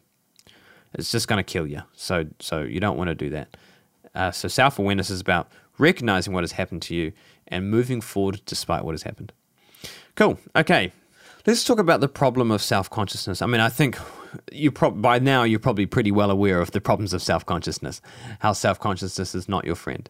it's 0.94 1.12
just 1.12 1.28
gonna 1.28 1.44
kill 1.44 1.68
you. 1.68 1.82
So 1.96 2.26
so 2.40 2.62
you 2.62 2.80
don't 2.80 2.98
want 2.98 3.10
to 3.10 3.16
do 3.16 3.30
that. 3.32 3.58
Uh, 4.14 4.32
so 4.32 4.48
self 4.48 4.80
awareness 4.80 5.10
is 5.10 5.22
about 5.22 5.50
recognizing 5.78 6.34
what 6.34 6.44
has 6.44 6.54
happened 6.54 6.82
to 6.84 6.96
you 6.96 7.12
and 7.48 7.70
moving 7.70 8.02
forward 8.02 8.42
despite 8.46 8.84
what 8.84 8.94
has 8.94 9.04
happened. 9.04 9.34
Cool. 10.16 10.38
Okay. 10.56 10.92
Let's 11.48 11.64
talk 11.64 11.80
about 11.80 12.02
the 12.02 12.08
problem 12.08 12.52
of 12.52 12.62
self 12.62 12.90
consciousness. 12.90 13.42
I 13.42 13.48
mean, 13.48 13.62
I 13.62 13.70
think 13.70 13.98
you 14.52 14.72
by 14.72 15.18
now 15.20 15.44
you're 15.44 15.60
probably 15.60 15.88
pretty 15.88 16.12
well 16.12 16.30
aware 16.30 16.62
of 16.62 16.72
the 16.72 16.82
problems 16.82 17.14
of 17.14 17.22
self 17.22 17.46
consciousness, 17.46 18.02
how 18.40 18.54
self 18.54 18.80
consciousness 18.80 19.34
is 19.34 19.50
not 19.50 19.66
your 19.66 19.76
friend. 19.76 20.10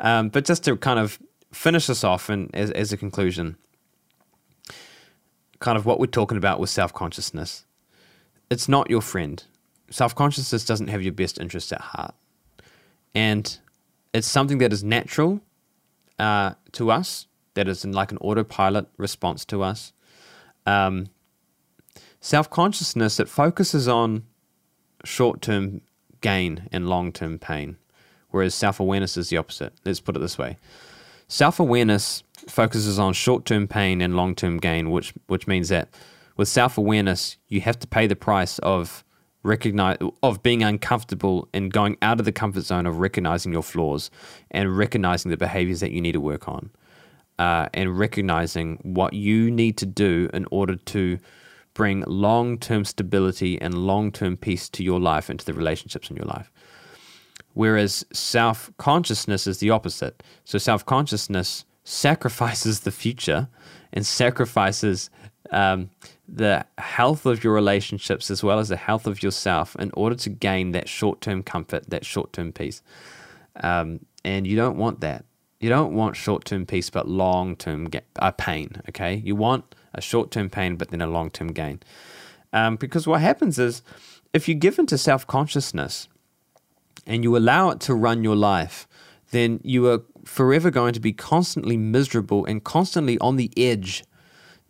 Um, 0.00 0.28
but 0.28 0.44
just 0.44 0.64
to 0.64 0.76
kind 0.76 0.98
of 0.98 1.18
finish 1.52 1.86
this 1.86 2.04
off 2.04 2.28
and 2.28 2.54
as, 2.54 2.70
as 2.72 2.92
a 2.92 2.96
conclusion, 2.96 3.56
kind 5.60 5.78
of 5.78 5.86
what 5.86 5.98
we're 5.98 6.06
talking 6.06 6.36
about 6.36 6.60
with 6.60 6.70
self 6.70 6.92
consciousness. 6.92 7.64
It's 8.50 8.68
not 8.68 8.90
your 8.90 9.02
friend. 9.02 9.42
Self 9.90 10.14
consciousness 10.14 10.64
doesn't 10.64 10.88
have 10.88 11.02
your 11.02 11.12
best 11.12 11.38
interests 11.38 11.72
at 11.72 11.80
heart. 11.80 12.14
And 13.14 13.58
it's 14.12 14.26
something 14.26 14.58
that 14.58 14.72
is 14.72 14.84
natural 14.84 15.40
uh, 16.18 16.54
to 16.72 16.90
us, 16.90 17.26
that 17.54 17.68
is 17.68 17.84
in 17.84 17.92
like 17.92 18.12
an 18.12 18.18
autopilot 18.18 18.86
response 18.96 19.44
to 19.46 19.62
us. 19.62 19.92
Um, 20.66 21.06
self 22.20 22.50
consciousness, 22.50 23.18
it 23.18 23.28
focuses 23.28 23.88
on 23.88 24.24
short 25.04 25.40
term 25.40 25.80
gain 26.20 26.68
and 26.72 26.88
long 26.88 27.12
term 27.12 27.38
pain, 27.38 27.78
whereas 28.30 28.54
self 28.54 28.80
awareness 28.80 29.16
is 29.16 29.30
the 29.30 29.36
opposite. 29.36 29.72
Let's 29.84 30.00
put 30.00 30.16
it 30.16 30.20
this 30.20 30.38
way 30.38 30.58
Self 31.28 31.60
awareness 31.60 32.22
focuses 32.48 32.98
on 32.98 33.12
short 33.12 33.44
term 33.44 33.68
pain 33.68 34.00
and 34.00 34.16
long 34.16 34.34
term 34.34 34.56
gain, 34.56 34.90
which 34.90 35.12
which 35.26 35.46
means 35.46 35.68
that 35.68 35.90
with 36.38 36.48
self 36.48 36.78
awareness, 36.78 37.36
you 37.48 37.60
have 37.60 37.78
to 37.80 37.86
pay 37.86 38.06
the 38.06 38.16
price 38.16 38.58
of 38.60 39.04
recognize 39.42 39.98
of 40.22 40.42
being 40.42 40.62
uncomfortable 40.62 41.48
and 41.54 41.72
going 41.72 41.96
out 42.02 42.18
of 42.18 42.24
the 42.24 42.32
comfort 42.32 42.62
zone 42.62 42.86
of 42.86 42.98
recognizing 42.98 43.52
your 43.52 43.62
flaws 43.62 44.10
and 44.50 44.76
recognizing 44.76 45.30
the 45.30 45.36
behaviors 45.36 45.80
that 45.80 45.92
you 45.92 46.00
need 46.00 46.12
to 46.12 46.20
work 46.20 46.48
on, 46.48 46.70
uh, 47.38 47.68
and 47.72 47.98
recognizing 47.98 48.78
what 48.82 49.12
you 49.12 49.50
need 49.50 49.76
to 49.78 49.86
do 49.86 50.28
in 50.34 50.46
order 50.50 50.76
to 50.76 51.18
bring 51.74 52.02
long 52.06 52.58
term 52.58 52.84
stability 52.84 53.60
and 53.60 53.74
long 53.74 54.10
term 54.10 54.36
peace 54.36 54.68
to 54.68 54.82
your 54.82 54.98
life 54.98 55.28
and 55.28 55.38
to 55.38 55.46
the 55.46 55.54
relationships 55.54 56.10
in 56.10 56.16
your 56.16 56.26
life. 56.26 56.50
Whereas 57.54 58.04
self 58.12 58.70
consciousness 58.76 59.46
is 59.46 59.58
the 59.58 59.70
opposite. 59.70 60.22
So 60.44 60.58
self 60.58 60.84
consciousness 60.84 61.64
sacrifices 61.84 62.80
the 62.80 62.90
future 62.90 63.48
and 63.92 64.04
sacrifices 64.04 65.08
um, 65.50 65.90
the 66.28 66.66
health 66.76 67.24
of 67.24 67.42
your 67.42 67.54
relationships 67.54 68.30
as 68.30 68.42
well 68.42 68.58
as 68.58 68.68
the 68.68 68.76
health 68.76 69.06
of 69.06 69.22
yourself 69.22 69.74
in 69.76 69.90
order 69.94 70.14
to 70.14 70.30
gain 70.30 70.72
that 70.72 70.88
short 70.88 71.20
term 71.20 71.42
comfort, 71.42 71.88
that 71.88 72.04
short 72.04 72.32
term 72.32 72.52
peace. 72.52 72.82
Um, 73.62 74.00
and 74.24 74.46
you 74.46 74.56
don't 74.56 74.76
want 74.76 75.00
that. 75.00 75.24
You 75.60 75.68
don't 75.68 75.94
want 75.94 76.16
short 76.16 76.44
term 76.44 76.66
peace, 76.66 76.90
but 76.90 77.08
long 77.08 77.56
term 77.56 77.88
uh, 78.18 78.30
pain. 78.32 78.82
Okay, 78.90 79.16
you 79.16 79.34
want 79.34 79.74
a 79.94 80.00
short 80.00 80.30
term 80.30 80.50
pain, 80.50 80.76
but 80.76 80.90
then 80.90 81.00
a 81.00 81.06
long 81.06 81.30
term 81.30 81.48
gain. 81.48 81.80
Um, 82.52 82.76
because 82.76 83.06
what 83.06 83.20
happens 83.20 83.58
is, 83.58 83.82
if 84.32 84.48
you 84.48 84.54
give 84.54 84.78
into 84.78 84.98
self 84.98 85.26
consciousness, 85.26 86.08
and 87.08 87.24
you 87.24 87.36
allow 87.36 87.70
it 87.70 87.80
to 87.80 87.94
run 87.94 88.22
your 88.22 88.36
life, 88.36 88.86
then 89.30 89.60
you 89.64 89.88
are 89.88 90.02
forever 90.24 90.70
going 90.70 90.92
to 90.92 91.00
be 91.00 91.12
constantly 91.12 91.76
miserable 91.76 92.44
and 92.44 92.62
constantly 92.62 93.18
on 93.18 93.36
the 93.36 93.50
edge, 93.56 94.04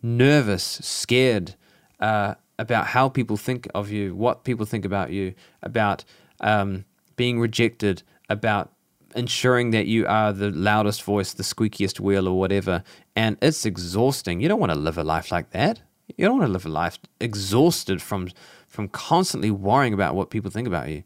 nervous, 0.01 0.63
scared 0.63 1.55
uh, 1.99 2.35
about 2.57 2.87
how 2.87 3.09
people 3.09 3.37
think 3.37 3.67
of 3.73 3.91
you, 3.91 4.15
what 4.15 4.43
people 4.43 4.65
think 4.65 4.85
about 4.85 5.11
you, 5.11 5.33
about 5.61 6.03
um, 6.41 6.85
being 7.15 7.39
rejected, 7.39 8.03
about 8.29 8.71
ensuring 9.15 9.71
that 9.71 9.87
you 9.87 10.05
are 10.07 10.31
the 10.31 10.51
loudest 10.51 11.03
voice, 11.03 11.33
the 11.33 11.43
squeakiest 11.43 11.99
wheel, 11.99 12.27
or 12.27 12.37
whatever. 12.37 12.83
And 13.15 13.37
it's 13.41 13.65
exhausting. 13.65 14.41
You 14.41 14.47
don't 14.47 14.59
want 14.59 14.71
to 14.71 14.79
live 14.79 14.97
a 14.97 15.03
life 15.03 15.31
like 15.31 15.51
that. 15.51 15.81
You 16.17 16.25
don't 16.25 16.39
want 16.39 16.47
to 16.47 16.53
live 16.53 16.65
a 16.65 16.69
life 16.69 16.99
exhausted 17.19 18.01
from 18.01 18.29
from 18.67 18.87
constantly 18.87 19.49
worrying 19.49 19.93
about 19.93 20.15
what 20.15 20.29
people 20.29 20.51
think 20.51 20.67
about 20.67 20.89
you. 20.89 21.03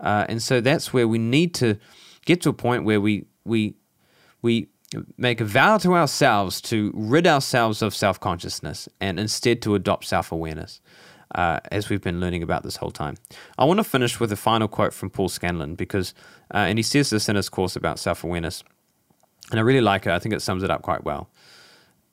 Uh, 0.00 0.24
and 0.28 0.42
so 0.42 0.60
that's 0.60 0.92
where 0.92 1.06
we 1.06 1.18
need 1.18 1.54
to 1.54 1.78
get 2.24 2.40
to 2.42 2.48
a 2.48 2.52
point 2.52 2.84
where 2.84 3.00
we 3.00 3.26
we 3.44 3.74
we 4.40 4.68
make 5.16 5.40
a 5.40 5.44
vow 5.44 5.78
to 5.78 5.94
ourselves 5.94 6.60
to 6.62 6.92
rid 6.94 7.26
ourselves 7.26 7.82
of 7.82 7.94
self 7.94 8.18
consciousness 8.20 8.88
and 9.00 9.18
instead 9.18 9.62
to 9.62 9.74
adopt 9.74 10.04
self 10.06 10.32
awareness. 10.32 10.80
Uh, 11.34 11.60
as 11.70 11.88
we've 11.88 12.02
been 12.02 12.20
learning 12.20 12.42
about 12.42 12.62
this 12.62 12.76
whole 12.76 12.90
time. 12.90 13.14
I 13.56 13.64
want 13.64 13.78
to 13.78 13.84
finish 13.84 14.20
with 14.20 14.30
a 14.32 14.36
final 14.36 14.68
quote 14.68 14.92
from 14.92 15.08
Paul 15.08 15.30
Scanlon 15.30 15.76
because, 15.76 16.12
uh, 16.52 16.58
and 16.58 16.78
he 16.78 16.82
says 16.82 17.08
this 17.08 17.26
in 17.26 17.36
his 17.36 17.48
course 17.48 17.74
about 17.74 17.98
self 17.98 18.22
awareness, 18.22 18.62
and 19.50 19.58
I 19.58 19.62
really 19.62 19.80
like 19.80 20.04
it. 20.04 20.12
I 20.12 20.18
think 20.18 20.34
it 20.34 20.42
sums 20.42 20.62
it 20.62 20.70
up 20.70 20.82
quite 20.82 21.04
well. 21.04 21.30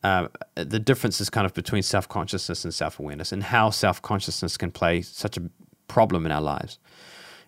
Uh, 0.05 0.29
the 0.55 0.79
difference 0.79 1.19
is 1.19 1.29
kind 1.29 1.45
of 1.45 1.53
between 1.53 1.83
self 1.83 2.07
consciousness 2.07 2.63
and 2.63 2.73
self 2.73 2.97
awareness, 2.97 3.33
and 3.33 3.43
how 3.43 3.69
self 3.71 4.01
consciousness 4.01 4.55
can 4.55 4.71
play 4.71 5.01
such 5.01 5.35
a 5.35 5.41
problem 5.89 6.25
in 6.25 6.31
our 6.31 6.41
lives. 6.41 6.79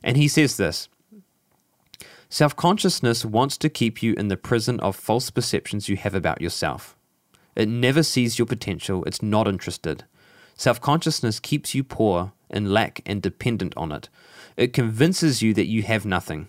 And 0.04 0.18
he 0.18 0.28
says 0.28 0.58
this 0.58 0.90
Self 2.34 2.56
consciousness 2.56 3.26
wants 3.26 3.58
to 3.58 3.68
keep 3.68 4.02
you 4.02 4.14
in 4.14 4.30
the 4.30 4.38
prison 4.38 4.80
of 4.80 4.96
false 4.96 5.30
perceptions 5.30 5.90
you 5.90 5.98
have 5.98 6.16
about 6.16 6.40
yourself. 6.40 6.96
It 7.58 7.68
never 7.68 8.04
sees 8.04 8.40
your 8.40 8.46
potential, 8.46 9.04
it's 9.04 9.22
not 9.22 9.50
interested. 9.50 10.06
Self 10.56 10.80
consciousness 10.80 11.42
keeps 11.42 11.76
you 11.76 11.84
poor, 11.84 12.32
in 12.50 12.72
lack, 12.72 13.02
and 13.06 13.22
dependent 13.22 13.74
on 13.76 13.92
it. 13.92 14.08
It 14.56 14.72
convinces 14.72 15.42
you 15.42 15.54
that 15.56 15.66
you 15.66 15.84
have 15.84 16.06
nothing. 16.06 16.48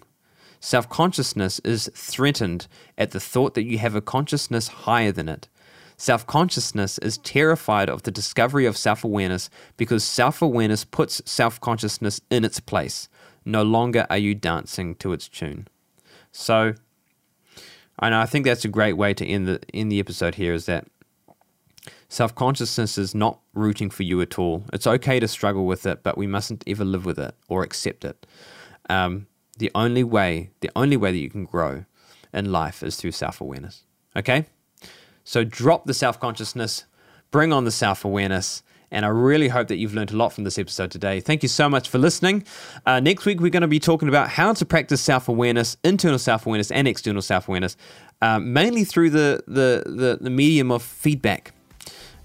Self 0.60 0.88
consciousness 0.88 1.58
is 1.64 1.90
threatened 1.96 2.68
at 2.96 3.10
the 3.10 3.18
thought 3.18 3.54
that 3.54 3.64
you 3.64 3.78
have 3.78 3.96
a 3.96 4.00
consciousness 4.00 4.68
higher 4.68 5.10
than 5.10 5.28
it. 5.28 5.48
Self 5.96 6.24
consciousness 6.28 6.98
is 6.98 7.18
terrified 7.18 7.90
of 7.90 8.04
the 8.04 8.12
discovery 8.12 8.66
of 8.66 8.76
self 8.76 9.02
awareness 9.02 9.50
because 9.76 10.04
self 10.04 10.42
awareness 10.42 10.84
puts 10.84 11.20
self 11.24 11.60
consciousness 11.60 12.20
in 12.30 12.44
its 12.44 12.60
place. 12.60 13.08
No 13.44 13.64
longer 13.64 14.06
are 14.08 14.18
you 14.18 14.36
dancing 14.36 14.94
to 14.96 15.12
its 15.12 15.28
tune. 15.28 15.66
So, 16.32 16.74
I 17.98 18.10
know 18.10 18.20
I 18.20 18.26
think 18.26 18.44
that's 18.44 18.64
a 18.64 18.68
great 18.68 18.94
way 18.94 19.14
to 19.14 19.26
end 19.26 19.46
the 19.46 19.60
end 19.72 19.92
the 19.92 20.00
episode 20.00 20.34
here. 20.34 20.54
Is 20.54 20.66
that 20.66 20.86
self 22.08 22.34
consciousness 22.34 22.98
is 22.98 23.14
not 23.14 23.40
rooting 23.54 23.90
for 23.90 24.02
you 24.02 24.20
at 24.20 24.38
all. 24.38 24.64
It's 24.72 24.86
okay 24.86 25.20
to 25.20 25.28
struggle 25.28 25.66
with 25.66 25.86
it, 25.86 26.02
but 26.02 26.16
we 26.18 26.26
mustn't 26.26 26.64
ever 26.66 26.84
live 26.84 27.04
with 27.04 27.18
it 27.18 27.34
or 27.48 27.62
accept 27.62 28.04
it. 28.04 28.26
Um, 28.88 29.26
the 29.58 29.70
only 29.74 30.04
way, 30.04 30.50
the 30.60 30.70
only 30.74 30.96
way 30.96 31.12
that 31.12 31.18
you 31.18 31.30
can 31.30 31.44
grow 31.44 31.84
in 32.32 32.50
life 32.50 32.82
is 32.82 32.96
through 32.96 33.12
self 33.12 33.40
awareness. 33.40 33.84
Okay, 34.16 34.46
so 35.24 35.44
drop 35.44 35.86
the 35.86 35.94
self 35.94 36.18
consciousness, 36.18 36.84
bring 37.30 37.52
on 37.52 37.64
the 37.64 37.70
self 37.70 38.04
awareness, 38.04 38.62
and 38.92 39.06
I 39.06 39.08
really 39.08 39.48
hope 39.48 39.68
that 39.68 39.76
you've 39.76 39.94
learned 39.94 40.12
a 40.12 40.16
lot 40.16 40.32
from 40.32 40.44
this 40.44 40.58
episode 40.58 40.90
today. 40.90 41.18
Thank 41.18 41.42
you 41.42 41.48
so 41.48 41.68
much 41.68 41.88
for 41.88 41.98
listening. 41.98 42.44
Uh, 42.86 43.00
next 43.00 43.24
week, 43.24 43.40
we're 43.40 43.50
going 43.50 43.62
to 43.62 43.66
be 43.66 43.80
talking 43.80 44.08
about 44.08 44.28
how 44.28 44.52
to 44.52 44.64
practice 44.64 45.00
self 45.00 45.28
awareness, 45.28 45.76
internal 45.82 46.18
self 46.18 46.46
awareness, 46.46 46.70
and 46.70 46.86
external 46.86 47.22
self 47.22 47.48
awareness, 47.48 47.76
uh, 48.20 48.38
mainly 48.38 48.84
through 48.84 49.10
the, 49.10 49.42
the, 49.48 49.82
the, 49.86 50.18
the, 50.20 50.30
medium 50.30 50.70
of 50.70 50.82
feedback. 50.82 51.52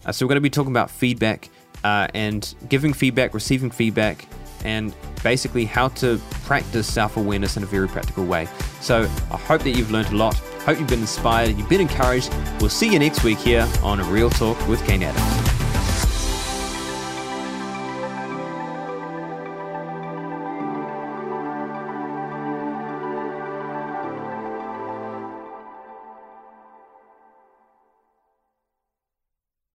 Uh, 0.06 0.12
so, 0.12 0.26
we're 0.26 0.30
going 0.30 0.36
to 0.36 0.42
be 0.42 0.50
talking 0.50 0.74
about 0.74 0.92
feedback 0.92 1.50
uh, 1.84 2.08
and 2.14 2.54
giving 2.68 2.94
feedback, 2.94 3.34
receiving 3.34 3.72
feedback, 3.72 4.28
and 4.66 4.94
basically 5.24 5.64
how 5.64 5.88
to 5.88 6.20
practice 6.44 6.92
self 6.92 7.16
awareness 7.16 7.56
in 7.56 7.64
a 7.64 7.68
very 7.68 7.88
practical 7.88 8.26
way. 8.26 8.46
So, 8.82 9.04
I 9.32 9.38
hope 9.38 9.62
that 9.64 9.72
you've 9.72 9.92
learned 9.92 10.10
a 10.10 10.18
lot. 10.18 10.36
Hope 10.66 10.80
you've 10.80 10.90
been 10.90 11.00
inspired, 11.00 11.58
you've 11.58 11.70
been 11.70 11.80
encouraged. 11.80 12.30
We'll 12.60 12.70
see 12.70 12.92
you 12.92 13.00
next 13.00 13.24
week 13.24 13.38
here 13.38 13.66
on 13.84 14.02
a 14.02 14.04
Real 14.04 14.30
Talk 14.30 14.68
with 14.68 14.86
Kane 14.86 15.02
Adams. 15.02 15.67